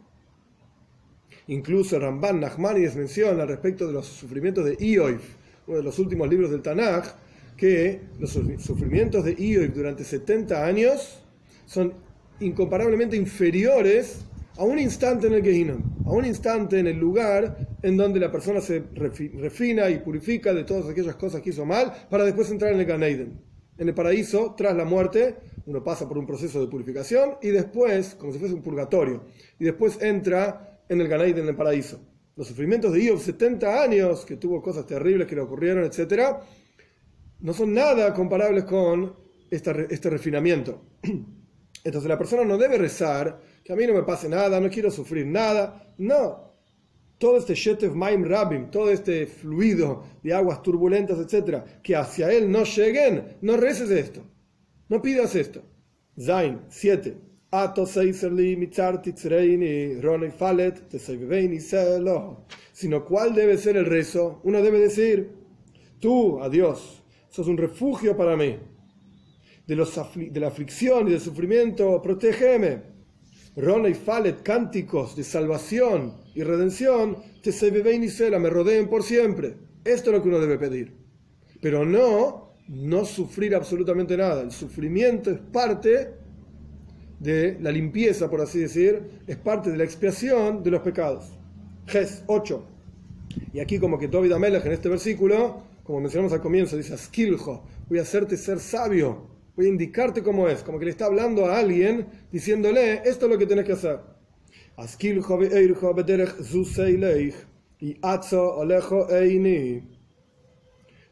Incluso 1.46 2.00
Ramban 2.00 2.40
Nachmanides 2.40 2.96
menciona 2.96 3.42
al 3.42 3.48
respecto 3.48 3.86
de 3.86 3.92
los 3.92 4.06
sufrimientos 4.06 4.64
de 4.64 4.76
Ioif, 4.80 5.22
uno 5.68 5.76
de 5.78 5.82
los 5.84 5.98
últimos 6.00 6.28
libros 6.28 6.50
del 6.50 6.62
Tanaj, 6.62 7.14
que 7.56 8.00
los 8.18 8.30
sufrimientos 8.30 9.24
de 9.24 9.36
Ioif 9.38 9.72
durante 9.72 10.02
70 10.02 10.66
años 10.66 11.22
son 11.64 11.94
incomparablemente 12.40 13.16
inferiores 13.16 14.24
a 14.60 14.64
un 14.64 14.78
instante 14.78 15.26
en 15.26 15.32
el 15.32 15.42
Gehinnom, 15.42 15.82
a 16.04 16.10
un 16.10 16.26
instante 16.26 16.78
en 16.78 16.86
el 16.86 16.98
lugar 16.98 17.78
en 17.82 17.96
donde 17.96 18.20
la 18.20 18.30
persona 18.30 18.60
se 18.60 18.84
refina 18.92 19.88
y 19.88 20.00
purifica 20.00 20.52
de 20.52 20.64
todas 20.64 20.86
aquellas 20.86 21.16
cosas 21.16 21.40
que 21.40 21.48
hizo 21.48 21.64
mal 21.64 21.90
para 22.10 22.24
después 22.24 22.50
entrar 22.50 22.74
en 22.74 22.80
el 22.80 22.84
Ganeiden. 22.84 23.40
En 23.78 23.88
el 23.88 23.94
paraíso, 23.94 24.54
tras 24.54 24.76
la 24.76 24.84
muerte, 24.84 25.36
uno 25.64 25.82
pasa 25.82 26.06
por 26.06 26.18
un 26.18 26.26
proceso 26.26 26.60
de 26.60 26.66
purificación 26.66 27.36
y 27.40 27.48
después, 27.48 28.14
como 28.16 28.34
si 28.34 28.38
fuese 28.38 28.52
un 28.52 28.60
purgatorio, 28.60 29.24
y 29.58 29.64
después 29.64 29.98
entra 30.02 30.82
en 30.90 31.00
el 31.00 31.08
Ganeiden, 31.08 31.44
en 31.44 31.48
el 31.48 31.56
paraíso. 31.56 31.98
Los 32.36 32.46
sufrimientos 32.46 32.92
de 32.92 33.02
Iob, 33.02 33.18
70 33.18 33.82
años, 33.82 34.26
que 34.26 34.36
tuvo 34.36 34.60
cosas 34.60 34.84
terribles 34.84 35.26
que 35.26 35.36
le 35.36 35.40
ocurrieron, 35.40 35.84
etc., 35.84 36.36
no 37.40 37.54
son 37.54 37.72
nada 37.72 38.12
comparables 38.12 38.64
con 38.64 39.16
este 39.50 40.10
refinamiento. 40.10 40.82
Entonces 41.82 42.08
la 42.10 42.18
persona 42.18 42.44
no 42.44 42.58
debe 42.58 42.76
rezar 42.76 43.40
a 43.70 43.76
mí 43.76 43.86
no 43.86 43.94
me 43.94 44.02
pase 44.02 44.28
nada, 44.28 44.60
no 44.60 44.68
quiero 44.68 44.90
sufrir 44.90 45.26
nada. 45.26 45.94
No. 45.98 46.50
Todo 47.18 47.36
este 47.36 47.54
Shetev 47.54 47.94
Maim 47.94 48.24
Rabim, 48.24 48.70
todo 48.70 48.90
este 48.90 49.26
fluido 49.26 50.04
de 50.22 50.32
aguas 50.32 50.62
turbulentas, 50.62 51.18
etc., 51.18 51.62
que 51.82 51.94
hacia 51.94 52.32
él 52.32 52.50
no 52.50 52.64
lleguen, 52.64 53.36
no 53.42 53.56
reces 53.56 53.90
esto. 53.90 54.22
No 54.88 55.02
pidas 55.02 55.34
esto. 55.34 55.62
Zain 56.18 56.60
7. 56.68 57.16
Sino 62.72 63.04
cuál 63.04 63.34
debe 63.34 63.58
ser 63.58 63.76
el 63.76 63.86
rezo. 63.86 64.40
Uno 64.44 64.62
debe 64.62 64.78
decir, 64.78 65.30
tú, 65.98 66.40
a 66.42 66.48
Dios, 66.48 67.02
sos 67.28 67.48
un 67.48 67.56
refugio 67.56 68.16
para 68.16 68.36
mí 68.36 68.56
de, 69.70 69.76
los 69.76 69.94
de 70.16 70.40
la 70.40 70.48
aflicción 70.48 71.06
y 71.06 71.12
del 71.12 71.20
sufrimiento, 71.20 72.02
protégeme. 72.02 72.89
Rona 73.56 73.88
y 73.88 73.94
Falet, 73.94 74.42
cánticos 74.42 75.16
de 75.16 75.24
salvación 75.24 76.14
y 76.34 76.42
redención, 76.42 77.16
te 77.42 77.52
se 77.52 77.68
y 77.68 78.08
cela, 78.08 78.38
me 78.38 78.50
rodeen 78.50 78.88
por 78.88 79.02
siempre. 79.02 79.54
Esto 79.84 80.10
es 80.10 80.16
lo 80.16 80.22
que 80.22 80.28
uno 80.28 80.38
debe 80.38 80.58
pedir. 80.58 80.92
Pero 81.60 81.84
no, 81.84 82.54
no 82.68 83.04
sufrir 83.04 83.54
absolutamente 83.54 84.16
nada. 84.16 84.42
El 84.42 84.52
sufrimiento 84.52 85.30
es 85.30 85.38
parte 85.38 86.14
de 87.18 87.58
la 87.60 87.70
limpieza, 87.70 88.30
por 88.30 88.40
así 88.40 88.60
decir, 88.60 89.02
es 89.26 89.36
parte 89.36 89.70
de 89.70 89.76
la 89.76 89.84
expiación 89.84 90.62
de 90.62 90.70
los 90.70 90.82
pecados. 90.82 91.26
Ges 91.86 92.22
8. 92.26 92.64
Y 93.52 93.60
aquí 93.60 93.78
como 93.78 93.98
que 93.98 94.08
David 94.08 94.32
Amelech 94.32 94.64
en 94.64 94.72
este 94.72 94.88
versículo, 94.88 95.62
como 95.82 96.00
mencionamos 96.00 96.32
al 96.32 96.40
comienzo, 96.40 96.76
dice, 96.76 96.96
Skiljo, 96.96 97.64
voy 97.88 97.98
a 97.98 98.02
hacerte 98.02 98.36
ser 98.36 98.60
sabio 98.60 99.29
voy 99.60 99.66
a 99.66 99.72
indicarte 99.72 100.22
cómo 100.22 100.48
es, 100.48 100.62
como 100.62 100.78
que 100.78 100.86
le 100.86 100.90
está 100.90 101.04
hablando 101.04 101.44
a 101.44 101.58
alguien 101.58 102.06
diciéndole, 102.32 103.02
esto 103.04 103.26
es 103.26 103.32
lo 103.32 103.36
que 103.36 103.44
tienes 103.44 103.66
que 103.66 103.72
hacer. 103.72 104.00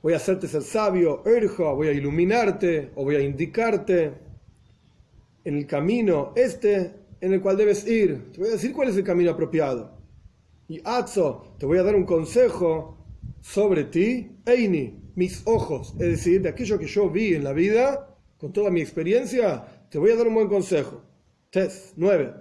Voy 0.01 0.13
a 0.15 0.17
hacerte 0.17 0.49
ser 0.49 0.63
sabio, 0.63 1.23
voy 1.23 1.89
a 1.89 1.93
iluminarte 1.93 2.91
o 2.95 3.05
voy 3.05 3.17
a 3.17 3.21
indicarte 3.21 4.15
en 5.45 5.57
el 5.59 5.67
camino 5.67 6.33
este 6.35 6.95
en 7.21 7.35
el 7.35 7.43
cual 7.43 7.59
debes 7.59 7.87
ir. 7.87 8.33
Te 8.33 8.39
voy 8.39 8.49
a 8.49 8.53
decir 8.53 8.73
cuál 8.73 8.89
es 8.89 8.97
el 8.97 9.05
camino 9.05 9.33
apropiado. 9.33 9.93
Y 10.69 10.81
Atzo, 10.85 11.55
te 11.59 11.67
voy 11.67 11.77
a 11.77 11.83
dar 11.83 11.95
un 11.95 12.07
consejo 12.07 12.97
sobre 13.43 13.85
ti, 13.85 14.39
Eini, 14.47 15.13
mis 15.17 15.43
ojos, 15.45 15.93
es 15.99 16.09
decir, 16.09 16.41
de 16.41 16.49
aquello 16.49 16.79
que 16.79 16.87
yo 16.87 17.11
vi 17.11 17.35
en 17.35 17.45
la 17.45 17.53
vida 17.53 18.07
con 18.39 18.53
toda 18.53 18.71
mi 18.71 18.81
experiencia, 18.81 19.65
te 19.91 19.99
voy 19.99 20.13
a 20.13 20.17
dar 20.17 20.29
un 20.29 20.35
buen 20.35 20.49
consejo. 20.49 21.03
Test 21.51 21.95
9. 21.97 22.33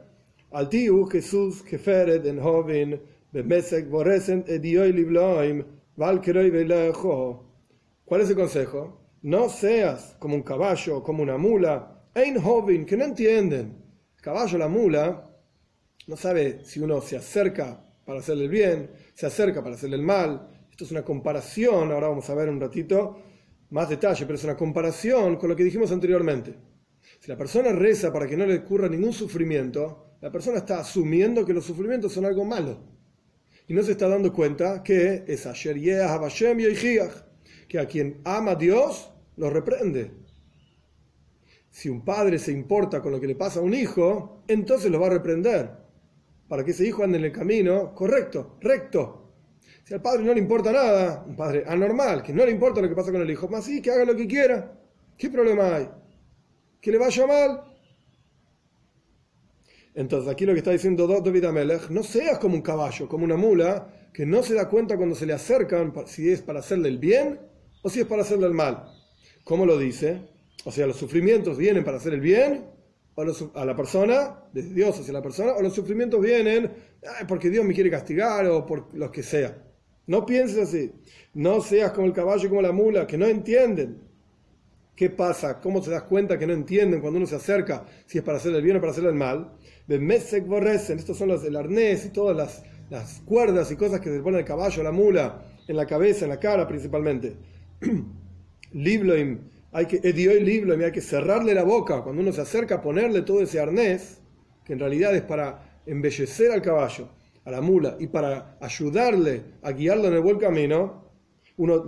Al 0.52 0.70
tío 0.70 1.06
Jesús 1.08 1.64
Keferet 1.64 2.26
en 2.26 2.40
joven, 2.40 3.02
bemesek 3.32 3.90
boresen 3.90 4.46
edioy 4.48 4.94
libloim, 4.94 5.64
valkeroi 5.96 6.50
velejo. 6.50 7.46
¿Cuál 8.06 8.22
es 8.22 8.30
el 8.30 8.36
consejo? 8.36 9.02
No 9.24 9.50
seas 9.50 10.16
como 10.20 10.36
un 10.36 10.44
caballo, 10.44 11.02
como 11.04 11.24
una 11.24 11.38
mula, 11.38 12.06
ein 12.14 12.40
joven, 12.40 12.86
que 12.86 12.96
no 12.96 13.06
entienden. 13.06 13.84
El 14.16 14.22
caballo, 14.22 14.58
la 14.58 14.68
mula, 14.68 15.30
no 16.06 16.16
sabe 16.16 16.64
si 16.64 16.80
uno 16.80 17.02
se 17.02 17.18
acerca 17.18 17.84
para 18.06 18.20
hacerle 18.20 18.46
el 18.46 18.50
bien, 18.50 18.92
se 19.14 19.26
acerca 19.26 19.64
para 19.64 19.76
hacerle 19.76 19.98
el 19.98 20.04
mal. 20.04 20.48
Esto 20.70 20.86
es 20.86 20.92
una 20.92 21.04
comparación, 21.04 21.92
ahora 21.92 22.08
vamos 22.08 22.30
a 22.30 22.36
ver 22.36 22.50
un 22.50 22.62
ratito, 22.62 23.18
más 23.70 23.90
detalle, 23.90 24.26
pero 24.26 24.38
es 24.38 24.44
una 24.44 24.56
comparación 24.56 25.36
con 25.38 25.50
lo 25.50 25.56
que 25.56 25.64
dijimos 25.64 25.92
anteriormente. 25.92 26.56
Si 27.20 27.28
la 27.28 27.38
persona 27.38 27.72
reza 27.72 28.12
para 28.12 28.28
que 28.28 28.38
no 28.38 28.46
le 28.46 28.58
ocurra 28.58 28.88
ningún 28.88 29.14
sufrimiento, 29.14 30.16
la 30.22 30.32
persona 30.32 30.58
está 30.58 30.80
asumiendo 30.80 31.46
que 31.46 31.54
los 31.54 31.66
sufrimientos 31.66 32.14
son 32.14 32.26
algo 32.26 32.46
malo. 32.46 32.80
Y 33.68 33.74
no 33.74 33.84
se 33.84 33.92
está 33.92 34.08
dando 34.08 34.32
cuenta 34.32 34.82
que 34.82 35.26
es 35.28 35.46
Asher 35.46 35.78
que 37.68 37.80
a 37.80 37.86
quien 37.86 38.22
ama 38.24 38.52
a 38.52 38.56
Dios 38.56 39.12
lo 39.36 39.50
reprende. 39.50 40.12
Si 41.70 41.90
un 41.90 42.04
padre 42.04 42.40
se 42.40 42.52
importa 42.52 43.02
con 43.02 43.12
lo 43.12 43.20
que 43.20 43.28
le 43.28 43.36
pasa 43.36 43.60
a 43.60 43.64
un 43.64 43.74
hijo, 43.74 44.44
entonces 44.48 44.90
lo 44.90 45.00
va 45.00 45.08
a 45.08 45.12
reprender. 45.12 45.70
Para 46.48 46.64
que 46.64 46.72
ese 46.72 46.88
hijo 46.88 47.04
ande 47.04 47.18
en 47.18 47.26
el 47.26 47.32
camino 47.32 47.94
correcto, 47.94 48.58
recto, 48.62 49.27
si 49.88 49.94
al 49.94 50.02
padre 50.02 50.22
no 50.22 50.34
le 50.34 50.42
importa 50.42 50.74
nada, 50.74 51.24
un 51.26 51.38
padre 51.38 51.64
anormal, 51.66 52.22
que 52.22 52.34
no 52.34 52.44
le 52.44 52.52
importa 52.52 52.82
lo 52.82 52.90
que 52.90 52.96
pasa 52.96 53.10
con 53.10 53.22
el 53.22 53.32
hijo, 53.32 53.48
más 53.48 53.64
sí, 53.64 53.82
que 53.82 53.90
haga 53.90 54.04
lo 54.04 54.18
que 54.18 54.28
quiera. 54.28 54.78
¿Qué 55.18 55.30
problema 55.30 55.76
hay? 55.78 55.88
¿Que 56.82 56.92
le 56.92 56.98
vaya 56.98 57.26
mal? 57.26 57.62
Entonces, 59.96 60.30
aquí 60.30 60.46
lo 60.46 60.52
que 60.52 60.58
está 60.58 60.72
diciendo 60.72 61.08
David 61.08 61.46
Amelech, 61.46 61.90
no 61.90 62.04
seas 62.04 62.38
como 62.38 62.56
un 62.56 62.62
caballo, 62.62 63.08
como 63.08 63.24
una 63.24 63.38
mula, 63.38 64.10
que 64.14 64.26
no 64.26 64.44
se 64.44 64.56
da 64.56 64.68
cuenta 64.68 64.98
cuando 64.98 65.16
se 65.16 65.26
le 65.26 65.32
acercan 65.32 65.94
si 66.06 66.30
es 66.30 66.42
para 66.42 66.60
hacerle 66.60 66.90
el 66.90 66.98
bien 66.98 67.40
o 67.82 67.90
si 67.90 68.02
es 68.02 68.06
para 68.06 68.24
hacerle 68.24 68.48
el 68.48 68.54
mal. 68.54 68.92
¿Cómo 69.46 69.66
lo 69.66 69.78
dice? 69.78 70.22
O 70.66 70.72
sea, 70.74 70.86
los 70.86 70.98
sufrimientos 70.98 71.58
vienen 71.58 71.86
para 71.86 71.96
hacer 71.96 72.14
el 72.14 72.20
bien 72.20 72.66
a 73.56 73.64
la 73.64 73.76
persona, 73.78 74.44
desde 74.52 74.74
Dios 74.74 75.00
hacia 75.00 75.14
la 75.14 75.22
persona, 75.22 75.54
o 75.54 75.62
los 75.62 75.74
sufrimientos 75.74 76.20
vienen 76.20 76.74
porque 77.26 77.50
Dios 77.50 77.64
me 77.64 77.74
quiere 77.74 77.90
castigar 77.90 78.46
o 78.48 78.66
por 78.66 78.94
lo 78.94 79.10
que 79.10 79.24
sea. 79.24 79.64
No 80.08 80.26
pienses 80.26 80.70
así. 80.70 80.92
No 81.34 81.62
seas 81.62 81.92
como 81.92 82.08
el 82.08 82.14
caballo 82.14 82.46
y 82.46 82.50
como 82.50 82.62
la 82.62 82.72
mula, 82.72 83.06
que 83.06 83.18
no 83.18 83.26
entienden. 83.26 84.02
¿Qué 84.96 85.12
pasa? 85.12 85.60
¿Cómo 85.60 85.82
te 85.82 85.92
das 85.92 86.04
cuenta 86.04 86.40
que 86.40 86.48
no 86.48 86.54
entienden 86.54 87.02
cuando 87.02 87.18
uno 87.18 87.28
se 87.28 87.36
acerca 87.36 87.86
si 88.08 88.18
es 88.18 88.24
para 88.24 88.38
hacer 88.38 88.56
el 88.56 88.64
bien 88.64 88.78
o 88.78 88.80
para 88.80 88.94
hacer 88.94 89.06
el 89.06 89.14
mal? 89.14 89.52
Borresen, 90.48 90.98
estos 90.98 91.18
son 91.18 91.28
los 91.28 91.44
del 91.44 91.56
arnés 91.56 92.06
y 92.06 92.10
todas 92.10 92.36
las, 92.36 92.64
las 92.90 93.20
cuerdas 93.20 93.72
y 93.72 93.76
cosas 93.76 94.00
que 94.00 94.10
se 94.10 94.22
ponen 94.22 94.40
el 94.40 94.46
caballo, 94.46 94.82
la 94.82 94.92
mula, 94.92 95.46
en 95.68 95.76
la 95.76 95.86
cabeza, 95.86 96.26
en 96.26 96.30
la 96.30 96.40
cara 96.40 96.68
principalmente. 96.68 97.36
Libloim, 98.72 99.40
hay 99.72 99.86
que, 99.86 100.00
Libloim, 100.12 100.82
hay 100.82 100.92
que 100.92 101.02
cerrarle 101.02 101.54
la 101.54 101.64
boca 101.64 102.02
cuando 102.02 102.22
uno 102.22 102.32
se 102.32 102.42
acerca 102.42 102.76
a 102.76 102.82
ponerle 102.82 103.22
todo 103.22 103.42
ese 103.42 103.60
arnés, 103.60 104.20
que 104.66 104.74
en 104.74 104.80
realidad 104.80 105.16
es 105.16 105.22
para 105.22 105.82
embellecer 105.86 106.52
al 106.52 106.62
caballo 106.62 107.10
a 107.48 107.52
la 107.52 107.62
mula 107.62 107.96
y 107.98 108.08
para 108.08 108.58
ayudarle 108.60 109.42
a 109.62 109.72
guiarlo 109.72 110.10
en 110.10 110.16
el 110.16 110.20
buen 110.20 110.38
camino, 110.38 111.06
uno, 111.56 111.86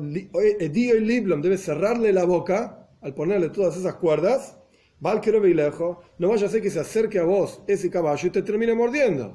Edio 0.58 0.96
y 0.96 1.02
Liblom 1.02 1.42
debe 1.42 1.58
cerrarle 1.58 2.14
la 2.14 2.24
boca 2.24 2.88
al 3.02 3.14
ponerle 3.14 3.50
todas 3.50 3.76
esas 3.76 3.96
cuerdas, 3.96 4.56
y 5.02 5.54
lejos, 5.54 5.98
no 6.18 6.30
vaya 6.30 6.48
a 6.48 6.50
ser 6.50 6.62
que 6.62 6.70
se 6.70 6.80
acerque 6.80 7.20
a 7.20 7.24
vos 7.24 7.62
ese 7.68 7.90
caballo 7.90 8.28
y 8.28 8.32
te 8.32 8.42
termine 8.42 8.74
mordiendo. 8.74 9.34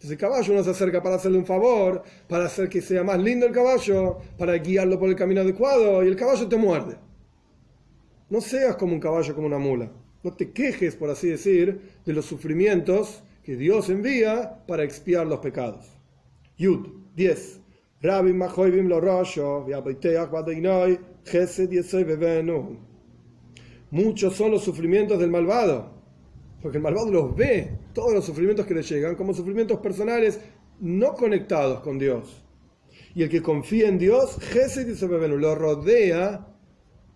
Ese 0.00 0.16
caballo 0.16 0.54
uno 0.54 0.64
se 0.64 0.70
acerca 0.70 1.02
para 1.02 1.16
hacerle 1.16 1.38
un 1.38 1.46
favor, 1.46 2.02
para 2.26 2.46
hacer 2.46 2.70
que 2.70 2.80
sea 2.80 3.04
más 3.04 3.18
lindo 3.18 3.44
el 3.44 3.52
caballo, 3.52 4.18
para 4.38 4.56
guiarlo 4.56 4.98
por 4.98 5.10
el 5.10 5.16
camino 5.16 5.42
adecuado 5.42 6.02
y 6.02 6.08
el 6.08 6.16
caballo 6.16 6.48
te 6.48 6.56
muerde. 6.56 6.96
No 8.30 8.40
seas 8.40 8.76
como 8.76 8.94
un 8.94 9.00
caballo, 9.00 9.34
como 9.34 9.46
una 9.46 9.58
mula. 9.58 9.90
No 10.22 10.32
te 10.32 10.52
quejes, 10.52 10.96
por 10.96 11.10
así 11.10 11.28
decir, 11.28 11.80
de 12.04 12.12
los 12.14 12.24
sufrimientos 12.24 13.22
que 13.46 13.56
Dios 13.56 13.88
envía 13.90 14.64
para 14.66 14.82
expiar 14.82 15.24
los 15.24 15.38
pecados. 15.38 15.86
Yud 16.58 16.88
10. 17.14 17.60
muchos 23.92 24.34
son 24.34 24.50
los 24.50 24.64
sufrimientos 24.64 25.20
del 25.20 25.30
malvado, 25.30 25.92
porque 26.60 26.78
el 26.78 26.82
malvado 26.82 27.12
los 27.12 27.36
ve, 27.36 27.70
todos 27.92 28.12
los 28.12 28.24
sufrimientos 28.24 28.66
que 28.66 28.74
le 28.74 28.82
llegan, 28.82 29.14
como 29.14 29.32
sufrimientos 29.32 29.78
personales 29.78 30.40
no 30.80 31.14
conectados 31.14 31.78
con 31.82 32.00
Dios. 32.00 32.42
Y 33.14 33.22
el 33.22 33.28
que 33.28 33.42
confía 33.42 33.86
en 33.86 33.98
Dios, 33.98 34.38
Gesed 34.40 34.88
y 34.88 35.38
lo 35.38 35.54
rodea 35.54 36.48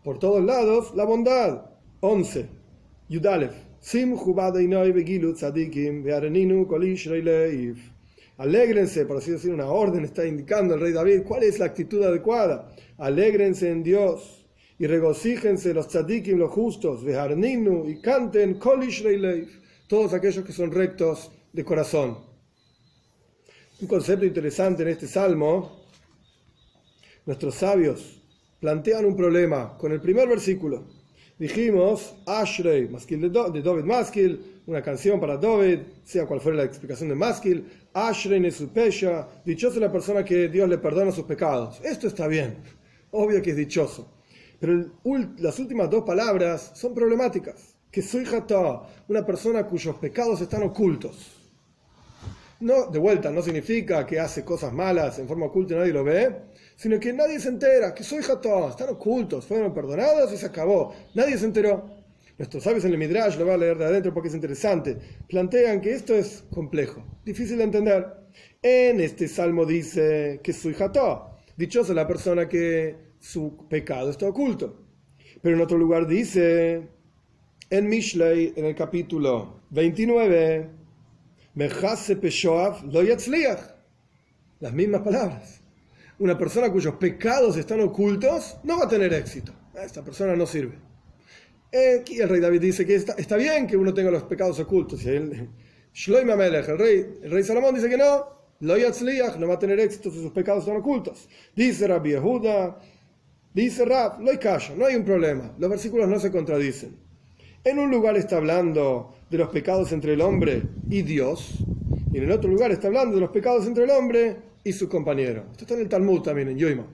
por 0.05 0.21
todos 0.21 0.45
lados 0.45 0.95
la 0.95 1.03
bondad. 1.05 1.73
11. 1.99 2.49
Yudalef. 3.09 3.70
Alégrense, 8.37 9.05
por 9.05 9.19
así 9.19 9.33
decir, 9.33 9.53
una 9.53 9.67
orden 9.67 10.05
está 10.05 10.27
indicando 10.27 10.75
el 10.75 10.81
rey 10.81 10.93
David 10.93 11.25
cuál 11.29 11.43
es 11.43 11.59
la 11.59 11.67
actitud 11.67 12.03
adecuada. 12.03 12.75
Alégrense 12.97 13.71
en 13.71 13.83
Dios 13.83 14.47
y 14.79 14.87
regocíjense 14.87 15.75
los 15.75 15.89
tzadikim, 15.89 16.39
los 16.39 16.51
justos, 16.51 17.05
veharninu 17.05 17.87
y 17.87 18.01
canten 18.01 18.59
todos 19.87 20.15
aquellos 20.15 20.43
que 20.45 20.53
son 20.53 20.71
rectos 20.71 21.31
de 21.53 21.65
corazón. 21.65 22.19
Un 23.81 23.89
concepto 23.89 24.25
interesante 24.25 24.83
en 24.83 24.89
este 24.89 25.07
salmo, 25.07 25.85
nuestros 27.27 27.55
sabios 27.55 28.23
plantean 28.59 29.05
un 29.05 29.17
problema 29.17 29.77
con 29.77 29.93
el 29.93 30.01
primer 30.01 30.29
versículo. 30.29 31.00
Dijimos, 31.41 32.17
Ashrei, 32.27 32.87
Maskil 32.87 33.23
de, 33.23 33.31
David 33.31 33.85
Maskil, 33.85 34.61
una 34.67 34.83
canción 34.83 35.19
para 35.19 35.39
David, 35.39 35.79
sea 36.05 36.27
cual 36.27 36.39
fuera 36.39 36.59
la 36.59 36.65
explicación 36.65 37.09
de 37.09 37.15
Maskil, 37.15 37.65
Ashrei 37.95 38.39
Nesupesha, 38.39 39.27
dichosa 39.43 39.81
la 39.81 39.91
persona 39.91 40.23
que 40.23 40.49
Dios 40.49 40.69
le 40.69 40.77
perdona 40.77 41.11
sus 41.11 41.25
pecados. 41.25 41.81
Esto 41.83 42.09
está 42.09 42.27
bien, 42.27 42.59
obvio 43.13 43.41
que 43.41 43.53
es 43.53 43.57
dichoso. 43.57 44.07
Pero 44.61 44.85
las 45.39 45.59
últimas 45.59 45.89
dos 45.89 46.05
palabras 46.05 46.73
son 46.75 46.93
problemáticas. 46.93 47.75
Que 47.91 48.03
soy 48.03 48.27
jata, 48.27 48.83
una 49.09 49.25
persona 49.25 49.67
cuyos 49.67 49.97
pecados 49.97 50.43
están 50.43 50.63
ocultos. 50.63 51.40
No, 52.61 52.87
de 52.87 52.99
vuelta, 52.99 53.31
no 53.31 53.41
significa 53.41 54.07
que 54.07 54.21
hace 54.21 54.45
cosas 54.45 54.71
malas 54.71 55.19
en 55.19 55.27
forma 55.27 55.47
oculta 55.47 55.73
y 55.73 55.79
nadie 55.79 55.95
lo 55.95 56.05
ve, 56.05 56.31
sino 56.77 57.01
que 57.01 57.11
nadie 57.11 57.41
se 57.41 57.49
entera, 57.49 57.95
que 57.95 58.05
soy 58.05 58.23
jata, 58.23 58.69
están 58.69 58.91
ocultos, 58.91 59.47
fueron 59.47 59.73
perdonados 59.73 60.31
y 60.35 60.37
se 60.37 60.45
acabó. 60.45 60.95
Nadie 61.15 61.39
se 61.39 61.47
enteró. 61.47 61.89
Nuestros 62.37 62.63
sabios 62.63 62.85
en 62.85 62.93
el 62.93 62.99
Midrash, 62.99 63.39
lo 63.39 63.47
voy 63.47 63.55
a 63.55 63.57
leer 63.57 63.79
de 63.79 63.87
adentro 63.87 64.13
porque 64.13 64.29
es 64.29 64.35
interesante, 64.35 64.97
plantean 65.27 65.81
que 65.81 65.93
esto 65.93 66.15
es 66.15 66.45
complejo, 66.53 67.03
difícil 67.25 67.59
de 67.59 67.65
entender. 67.65 68.07
En 68.63 69.01
este 69.01 69.27
salmo 69.27 69.65
dice 69.65 70.41
que 70.43 70.53
soy 70.53 70.75
jata, 70.75 71.37
dichosa 71.57 71.95
la 71.95 72.07
persona 72.07 72.47
que 72.47 72.95
su 73.19 73.69
pecado 73.69 74.11
está 74.11 74.29
oculto. 74.29 74.87
Pero 75.43 75.57
en 75.57 75.63
otro 75.63 75.79
lugar 75.79 76.07
dice, 76.07 76.89
en 77.71 77.89
Mishlei, 77.89 78.53
en 78.57 78.67
el 78.67 78.75
capítulo 78.75 79.63
29, 79.71 80.80
lo 82.85 83.03
Las 84.61 84.73
mismas 84.73 85.03
palabras. 85.03 85.61
Una 86.19 86.37
persona 86.37 86.71
cuyos 86.71 86.95
pecados 86.97 87.57
están 87.57 87.81
ocultos 87.81 88.59
no 88.63 88.79
va 88.79 88.85
a 88.85 88.89
tener 88.89 89.13
éxito. 89.13 89.53
Esta 89.75 90.03
persona 90.05 90.37
no 90.37 90.47
sirve. 90.47 90.79
Aquí 92.01 92.21
el 92.21 92.29
rey 92.29 92.41
David 92.41 92.61
dice 92.61 92.85
que 92.85 92.95
está, 92.95 93.15
está 93.15 93.37
bien 93.37 93.67
que 93.67 93.77
uno 93.77 93.95
tenga 93.95 94.11
los 94.11 94.25
pecados 94.25 94.59
ocultos. 94.61 95.03
Y 95.05 95.09
el, 95.09 95.49
el 96.69 96.79
rey, 96.79 97.19
el 97.23 97.31
rey 97.31 97.43
Salomón 97.43 97.75
dice 97.75 97.89
que 97.89 97.97
no, 97.97 98.27
lo 98.61 98.77
no 98.77 99.49
va 99.49 99.55
a 99.55 99.59
tener 99.59 99.81
éxito 99.81 100.11
si 100.11 100.21
sus 100.21 100.33
pecados 100.33 100.65
están 100.65 100.77
ocultos. 100.77 101.29
Dice 101.55 101.87
Rabbi 101.87 102.11
Yehuda, 102.11 102.79
Dice 103.53 103.85
Rab, 103.85 104.21
no 104.21 104.31
hay 104.31 104.39
no 104.77 104.87
hay 104.87 104.95
un 104.95 105.05
problema. 105.05 105.53
Los 105.59 105.71
versículos 105.71 106.09
no 106.09 106.21
se 106.21 106.31
contradicen. 106.31 106.97
En 107.65 107.81
un 107.81 107.91
lugar 107.91 108.17
está 108.17 108.37
hablando 108.37 109.13
de 109.31 109.39
los 109.39 109.49
pecados 109.49 109.93
entre 109.93 110.15
el 110.15 110.21
hombre 110.21 110.63
y 110.89 111.03
Dios, 111.03 111.55
y 112.13 112.19
en 112.19 112.25
el 112.25 112.33
otro 112.33 112.51
lugar 112.51 112.73
está 112.73 112.89
hablando 112.89 113.15
de 113.15 113.21
los 113.21 113.31
pecados 113.31 113.67
entre 113.67 113.85
el 113.85 113.91
hombre 113.91 114.37
y 114.65 114.73
su 114.73 114.89
compañero. 114.89 115.47
Esto 115.53 115.65
está 115.65 115.75
en 115.75 115.81
el 115.81 115.89
Talmud 115.89 116.21
también, 116.23 116.49
en 116.49 116.59
Yoima. 116.59 116.87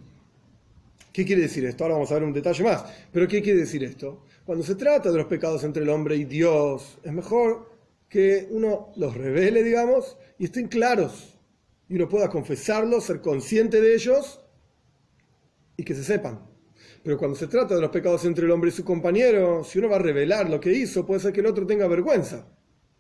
¿Qué 1.13 1.25
quiere 1.25 1.43
decir 1.43 1.65
esto? 1.65 1.85
Ahora 1.85 1.95
vamos 1.95 2.11
a 2.11 2.15
ver 2.15 2.25
un 2.25 2.33
detalle 2.35 2.63
más. 2.63 2.85
Pero 3.11 3.27
¿qué 3.27 3.41
quiere 3.41 3.61
decir 3.61 3.83
esto? 3.83 4.23
Cuando 4.45 4.63
se 4.63 4.75
trata 4.75 5.11
de 5.11 5.17
los 5.17 5.27
pecados 5.27 5.65
entre 5.65 5.83
el 5.83 5.89
hombre 5.89 6.15
y 6.15 6.25
Dios, 6.25 6.99
es 7.03 7.13
mejor 7.13 7.71
que 8.09 8.47
uno 8.51 8.93
los 8.97 9.17
revele, 9.17 9.63
digamos, 9.63 10.19
y 10.39 10.45
estén 10.45 10.69
claros. 10.69 11.39
Y 11.89 11.95
uno 11.95 12.07
pueda 12.09 12.29
confesarlos, 12.29 13.05
ser 13.05 13.23
consciente 13.23 13.81
de 13.81 13.95
ellos 13.95 14.41
y 15.77 15.85
que 15.85 15.95
se 15.95 16.05
sepan. 16.05 16.41
Pero 17.07 17.19
cuando 17.19 17.37
se 17.39 17.47
trata 17.47 17.77
de 17.77 17.81
los 17.81 17.91
pecados 17.91 18.25
entre 18.25 18.47
el 18.47 18.51
hombre 18.51 18.71
y 18.71 18.73
su 18.73 18.85
compañero, 18.85 19.63
si 19.63 19.79
uno 19.79 19.89
va 19.89 19.95
a 19.95 20.01
revelar 20.01 20.51
lo 20.51 20.59
que 20.59 20.73
hizo, 20.73 21.07
puede 21.07 21.21
ser 21.21 21.33
que 21.33 21.39
el 21.39 21.47
otro 21.47 21.65
tenga 21.65 21.87
vergüenza. 21.87 22.49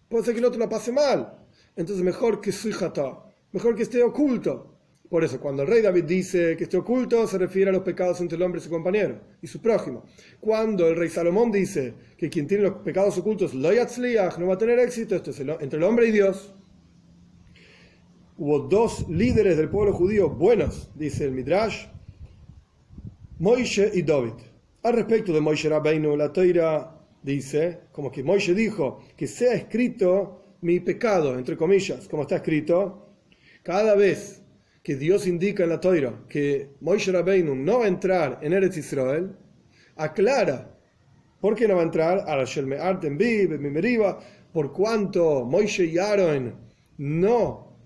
Puede 0.09 0.25
ser 0.25 0.35
que 0.35 0.38
el 0.38 0.45
otro 0.45 0.61
la 0.61 0.69
pase 0.69 0.92
mal. 0.92 1.45
Entonces 1.75 2.05
mejor 2.05 2.40
que 2.40 2.53
su 2.53 2.71
jata, 2.71 3.25
mejor 3.51 3.75
que 3.75 3.83
esté 3.83 4.05
oculto. 4.05 4.79
Por 5.11 5.25
eso, 5.25 5.40
cuando 5.40 5.64
el 5.64 5.69
rey 5.69 5.83
David 5.83 6.05
dice 6.05 6.57
que 6.57 6.62
esté 6.62 6.77
oculto, 6.77 7.27
se 7.27 7.37
refiere 7.37 7.71
a 7.71 7.73
los 7.73 7.83
pecados 7.83 8.21
entre 8.21 8.37
el 8.37 8.45
hombre 8.45 8.61
y 8.61 8.62
su 8.62 8.71
compañero 8.71 9.23
y 9.42 9.49
su 9.49 9.61
prójimo. 9.61 10.05
Cuando 10.38 10.87
el 10.87 10.95
rey 10.95 11.09
Salomón 11.09 11.51
dice 11.51 11.95
que 12.16 12.31
quien 12.31 12.47
tiene 12.47 12.62
los 12.62 12.75
pecados 12.85 13.19
ocultos, 13.19 13.55
lo 13.55 13.73
no 13.73 14.47
va 14.47 14.55
a 14.55 14.59
tener 14.59 14.79
éxito, 14.79 15.16
esto 15.16 15.33
es 15.33 15.40
entre 15.40 15.79
el 15.79 15.83
hombre 15.83 16.07
y 16.07 16.12
Dios. 16.12 16.55
Hubo 18.38 18.61
dos 18.61 19.09
líderes 19.09 19.57
del 19.57 19.69
pueblo 19.69 19.92
judío 19.92 20.31
buenos, 20.31 20.92
dice 20.95 21.25
el 21.25 21.33
Midrash, 21.33 21.87
Moishe 23.38 23.90
y 23.92 24.03
David. 24.03 24.33
Al 24.83 24.94
respecto 24.94 25.33
de 25.33 25.42
Moishe 25.42 25.68
Rabbeinu, 25.68 26.16
la 26.16 26.33
Toira 26.33 26.99
dice, 27.22 27.81
como 27.92 28.11
que 28.11 28.22
Moishe 28.22 28.55
dijo, 28.55 29.03
que 29.14 29.27
sea 29.27 29.53
escrito 29.53 30.57
mi 30.62 30.81
pecado, 30.81 31.38
entre 31.38 31.57
comillas, 31.57 32.09
como 32.09 32.22
está 32.22 32.37
escrito, 32.37 33.11
cada 33.62 33.94
vez 33.94 34.42
que 34.83 34.96
Dios 34.96 35.27
indica 35.27 35.64
en 35.64 35.70
la 35.70 35.81
Toira 35.81 36.25
que 36.29 36.70
Moishe 36.81 37.12
Rabbeinu 37.12 37.55
no 37.55 37.81
va 37.81 37.85
a 37.85 37.88
entrar 37.88 38.38
en 38.40 38.55
Eretz 38.55 38.79
Israel, 38.79 39.37
aclara 39.96 40.75
por 41.40 41.55
qué 41.57 41.68
no 41.68 41.75
va 41.77 41.83
a 41.83 41.85
entrar 41.85 42.25
por 44.53 44.72
cuanto 44.72 45.44
Moishe 45.44 45.85
y 45.85 45.99
Aaron 45.99 46.55
no 46.96 47.77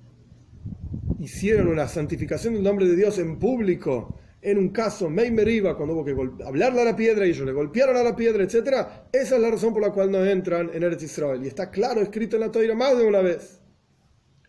hicieron 1.18 1.66
una 1.66 1.88
santificación 1.88 2.54
del 2.54 2.62
nombre 2.62 2.86
de 2.86 2.94
Dios 2.94 3.18
en 3.18 3.38
público 3.38 4.14
en 4.42 4.59
un 4.59 4.70
caso 4.70 5.11
Meimeriba, 5.11 5.76
cuando 5.76 5.94
hubo 5.94 6.05
que 6.05 6.44
hablarle 6.44 6.81
a 6.81 6.85
la 6.85 6.96
piedra 6.96 7.26
y 7.26 7.31
ellos 7.31 7.46
le 7.46 7.53
golpearon 7.53 7.96
a 7.96 8.03
la 8.03 8.16
piedra, 8.16 8.42
etc., 8.42 8.87
esa 9.12 9.37
es 9.37 9.40
la 9.40 9.50
razón 9.50 9.72
por 9.72 9.83
la 9.83 9.90
cual 9.90 10.11
no 10.11 10.24
entran 10.24 10.70
en 10.72 10.83
Eretz 10.83 11.03
Israel. 11.03 11.44
Y 11.44 11.48
está 11.48 11.70
claro 11.70 12.00
escrito 12.00 12.37
en 12.37 12.40
la 12.40 12.50
Torah 12.50 12.74
más 12.74 12.96
de 12.96 13.07
una 13.07 13.20
vez. 13.20 13.61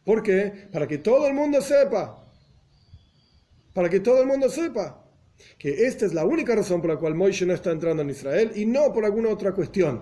¿Por 0.05 0.23
qué? 0.23 0.67
Para 0.71 0.87
que 0.87 0.97
todo 0.97 1.27
el 1.27 1.33
mundo 1.33 1.61
sepa. 1.61 2.25
Para 3.73 3.89
que 3.89 3.99
todo 3.99 4.21
el 4.21 4.27
mundo 4.27 4.49
sepa 4.49 5.05
que 5.57 5.85
esta 5.85 6.05
es 6.05 6.13
la 6.13 6.25
única 6.25 6.55
razón 6.55 6.81
por 6.81 6.89
la 6.91 6.97
cual 6.97 7.15
Moishe 7.15 7.45
no 7.45 7.53
está 7.53 7.71
entrando 7.71 8.01
en 8.03 8.09
Israel 8.09 8.51
y 8.55 8.65
no 8.65 8.93
por 8.93 9.05
alguna 9.05 9.29
otra 9.29 9.53
cuestión. 9.53 10.01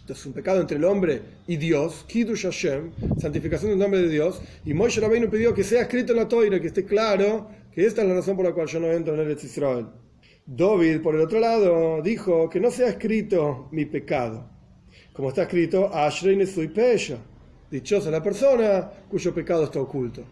Entonces, 0.00 0.22
es 0.22 0.26
un 0.26 0.32
pecado 0.32 0.60
entre 0.60 0.76
el 0.76 0.84
hombre 0.84 1.22
y 1.46 1.56
Dios, 1.56 2.04
Kiddush 2.08 2.42
Hashem, 2.42 2.90
santificación 3.18 3.70
del 3.70 3.78
nombre 3.78 4.02
de 4.02 4.08
Dios, 4.08 4.40
y 4.64 4.74
Moishe 4.74 5.00
Rabbeinu 5.00 5.30
pidió 5.30 5.54
que 5.54 5.62
sea 5.62 5.82
escrito 5.82 6.12
en 6.12 6.18
la 6.18 6.28
Torah, 6.28 6.60
que 6.60 6.66
esté 6.66 6.84
claro 6.84 7.48
que 7.80 7.86
esta 7.86 8.02
es 8.02 8.08
la 8.08 8.14
razón 8.14 8.36
por 8.36 8.44
la 8.44 8.52
cual 8.52 8.66
yo 8.66 8.78
no 8.78 8.92
entro 8.92 9.14
en 9.14 9.20
Eretz 9.20 9.44
Israel. 9.44 9.86
David, 10.44 11.00
por 11.00 11.14
el 11.14 11.22
otro 11.22 11.40
lado, 11.40 12.02
dijo 12.02 12.50
que 12.50 12.60
no 12.60 12.70
sea 12.70 12.90
escrito 12.90 13.70
mi 13.72 13.86
pecado. 13.86 14.50
Como 15.14 15.30
está 15.30 15.44
escrito, 15.44 15.88
Ashrei 15.90 16.46
soy 16.46 16.68
Pesha. 16.68 17.16
Dichosa 17.70 18.10
la 18.10 18.22
persona 18.22 18.90
cuyo 19.08 19.34
pecado 19.34 19.64
está 19.64 19.80
oculto. 19.80 20.22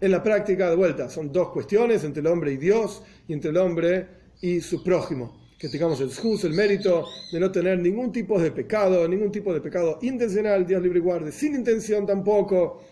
En 0.00 0.12
la 0.12 0.22
práctica, 0.22 0.70
de 0.70 0.76
vuelta, 0.76 1.10
son 1.10 1.32
dos 1.32 1.48
cuestiones 1.48 2.04
entre 2.04 2.20
el 2.20 2.28
hombre 2.28 2.52
y 2.52 2.58
Dios 2.58 3.02
y 3.26 3.32
entre 3.32 3.50
el 3.50 3.56
hombre 3.56 4.06
y 4.40 4.60
su 4.60 4.84
prójimo. 4.84 5.48
Que 5.58 5.68
tengamos 5.68 6.00
el 6.00 6.10
el 6.44 6.54
mérito 6.54 7.08
de 7.32 7.40
no 7.40 7.50
tener 7.50 7.80
ningún 7.80 8.12
tipo 8.12 8.40
de 8.40 8.52
pecado, 8.52 9.08
ningún 9.08 9.32
tipo 9.32 9.52
de 9.52 9.60
pecado 9.60 9.98
intencional, 10.02 10.64
Dios 10.64 10.80
libre 10.80 11.00
y 11.00 11.02
guarde, 11.02 11.32
sin 11.32 11.56
intención 11.56 12.06
tampoco 12.06 12.84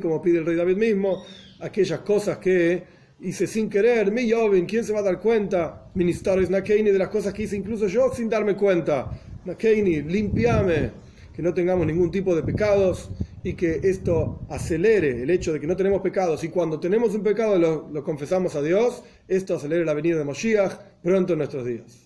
como 0.00 0.20
pide 0.20 0.38
el 0.38 0.46
rey 0.46 0.56
David 0.56 0.76
mismo, 0.76 1.24
aquellas 1.60 2.00
cosas 2.00 2.38
que 2.38 2.82
hice 3.20 3.46
sin 3.46 3.70
querer, 3.70 4.12
mi 4.12 4.30
¿quién 4.66 4.84
se 4.84 4.92
va 4.92 5.00
a 5.00 5.02
dar 5.02 5.20
cuenta? 5.20 5.90
Ministerios 5.94 6.50
Nakeini 6.50 6.90
de 6.90 6.98
las 6.98 7.08
cosas 7.08 7.32
que 7.32 7.44
hice 7.44 7.56
incluso 7.56 7.86
yo 7.86 8.12
sin 8.12 8.28
darme 8.28 8.54
cuenta. 8.56 9.10
Nakeini, 9.44 10.02
limpiame, 10.02 10.90
que 11.34 11.42
no 11.42 11.54
tengamos 11.54 11.86
ningún 11.86 12.10
tipo 12.10 12.34
de 12.34 12.42
pecados 12.42 13.10
y 13.42 13.54
que 13.54 13.80
esto 13.82 14.40
acelere 14.48 15.22
el 15.22 15.30
hecho 15.30 15.52
de 15.52 15.60
que 15.60 15.66
no 15.66 15.76
tenemos 15.76 16.02
pecados 16.02 16.42
y 16.44 16.48
cuando 16.48 16.80
tenemos 16.80 17.14
un 17.14 17.22
pecado 17.22 17.58
lo, 17.58 17.88
lo 17.92 18.04
confesamos 18.04 18.54
a 18.56 18.62
Dios, 18.62 19.02
esto 19.28 19.56
acelere 19.56 19.84
la 19.84 19.94
venida 19.94 20.18
de 20.18 20.24
Moshiach 20.24 20.72
pronto 21.02 21.34
en 21.34 21.38
nuestros 21.38 21.64
días. 21.64 22.05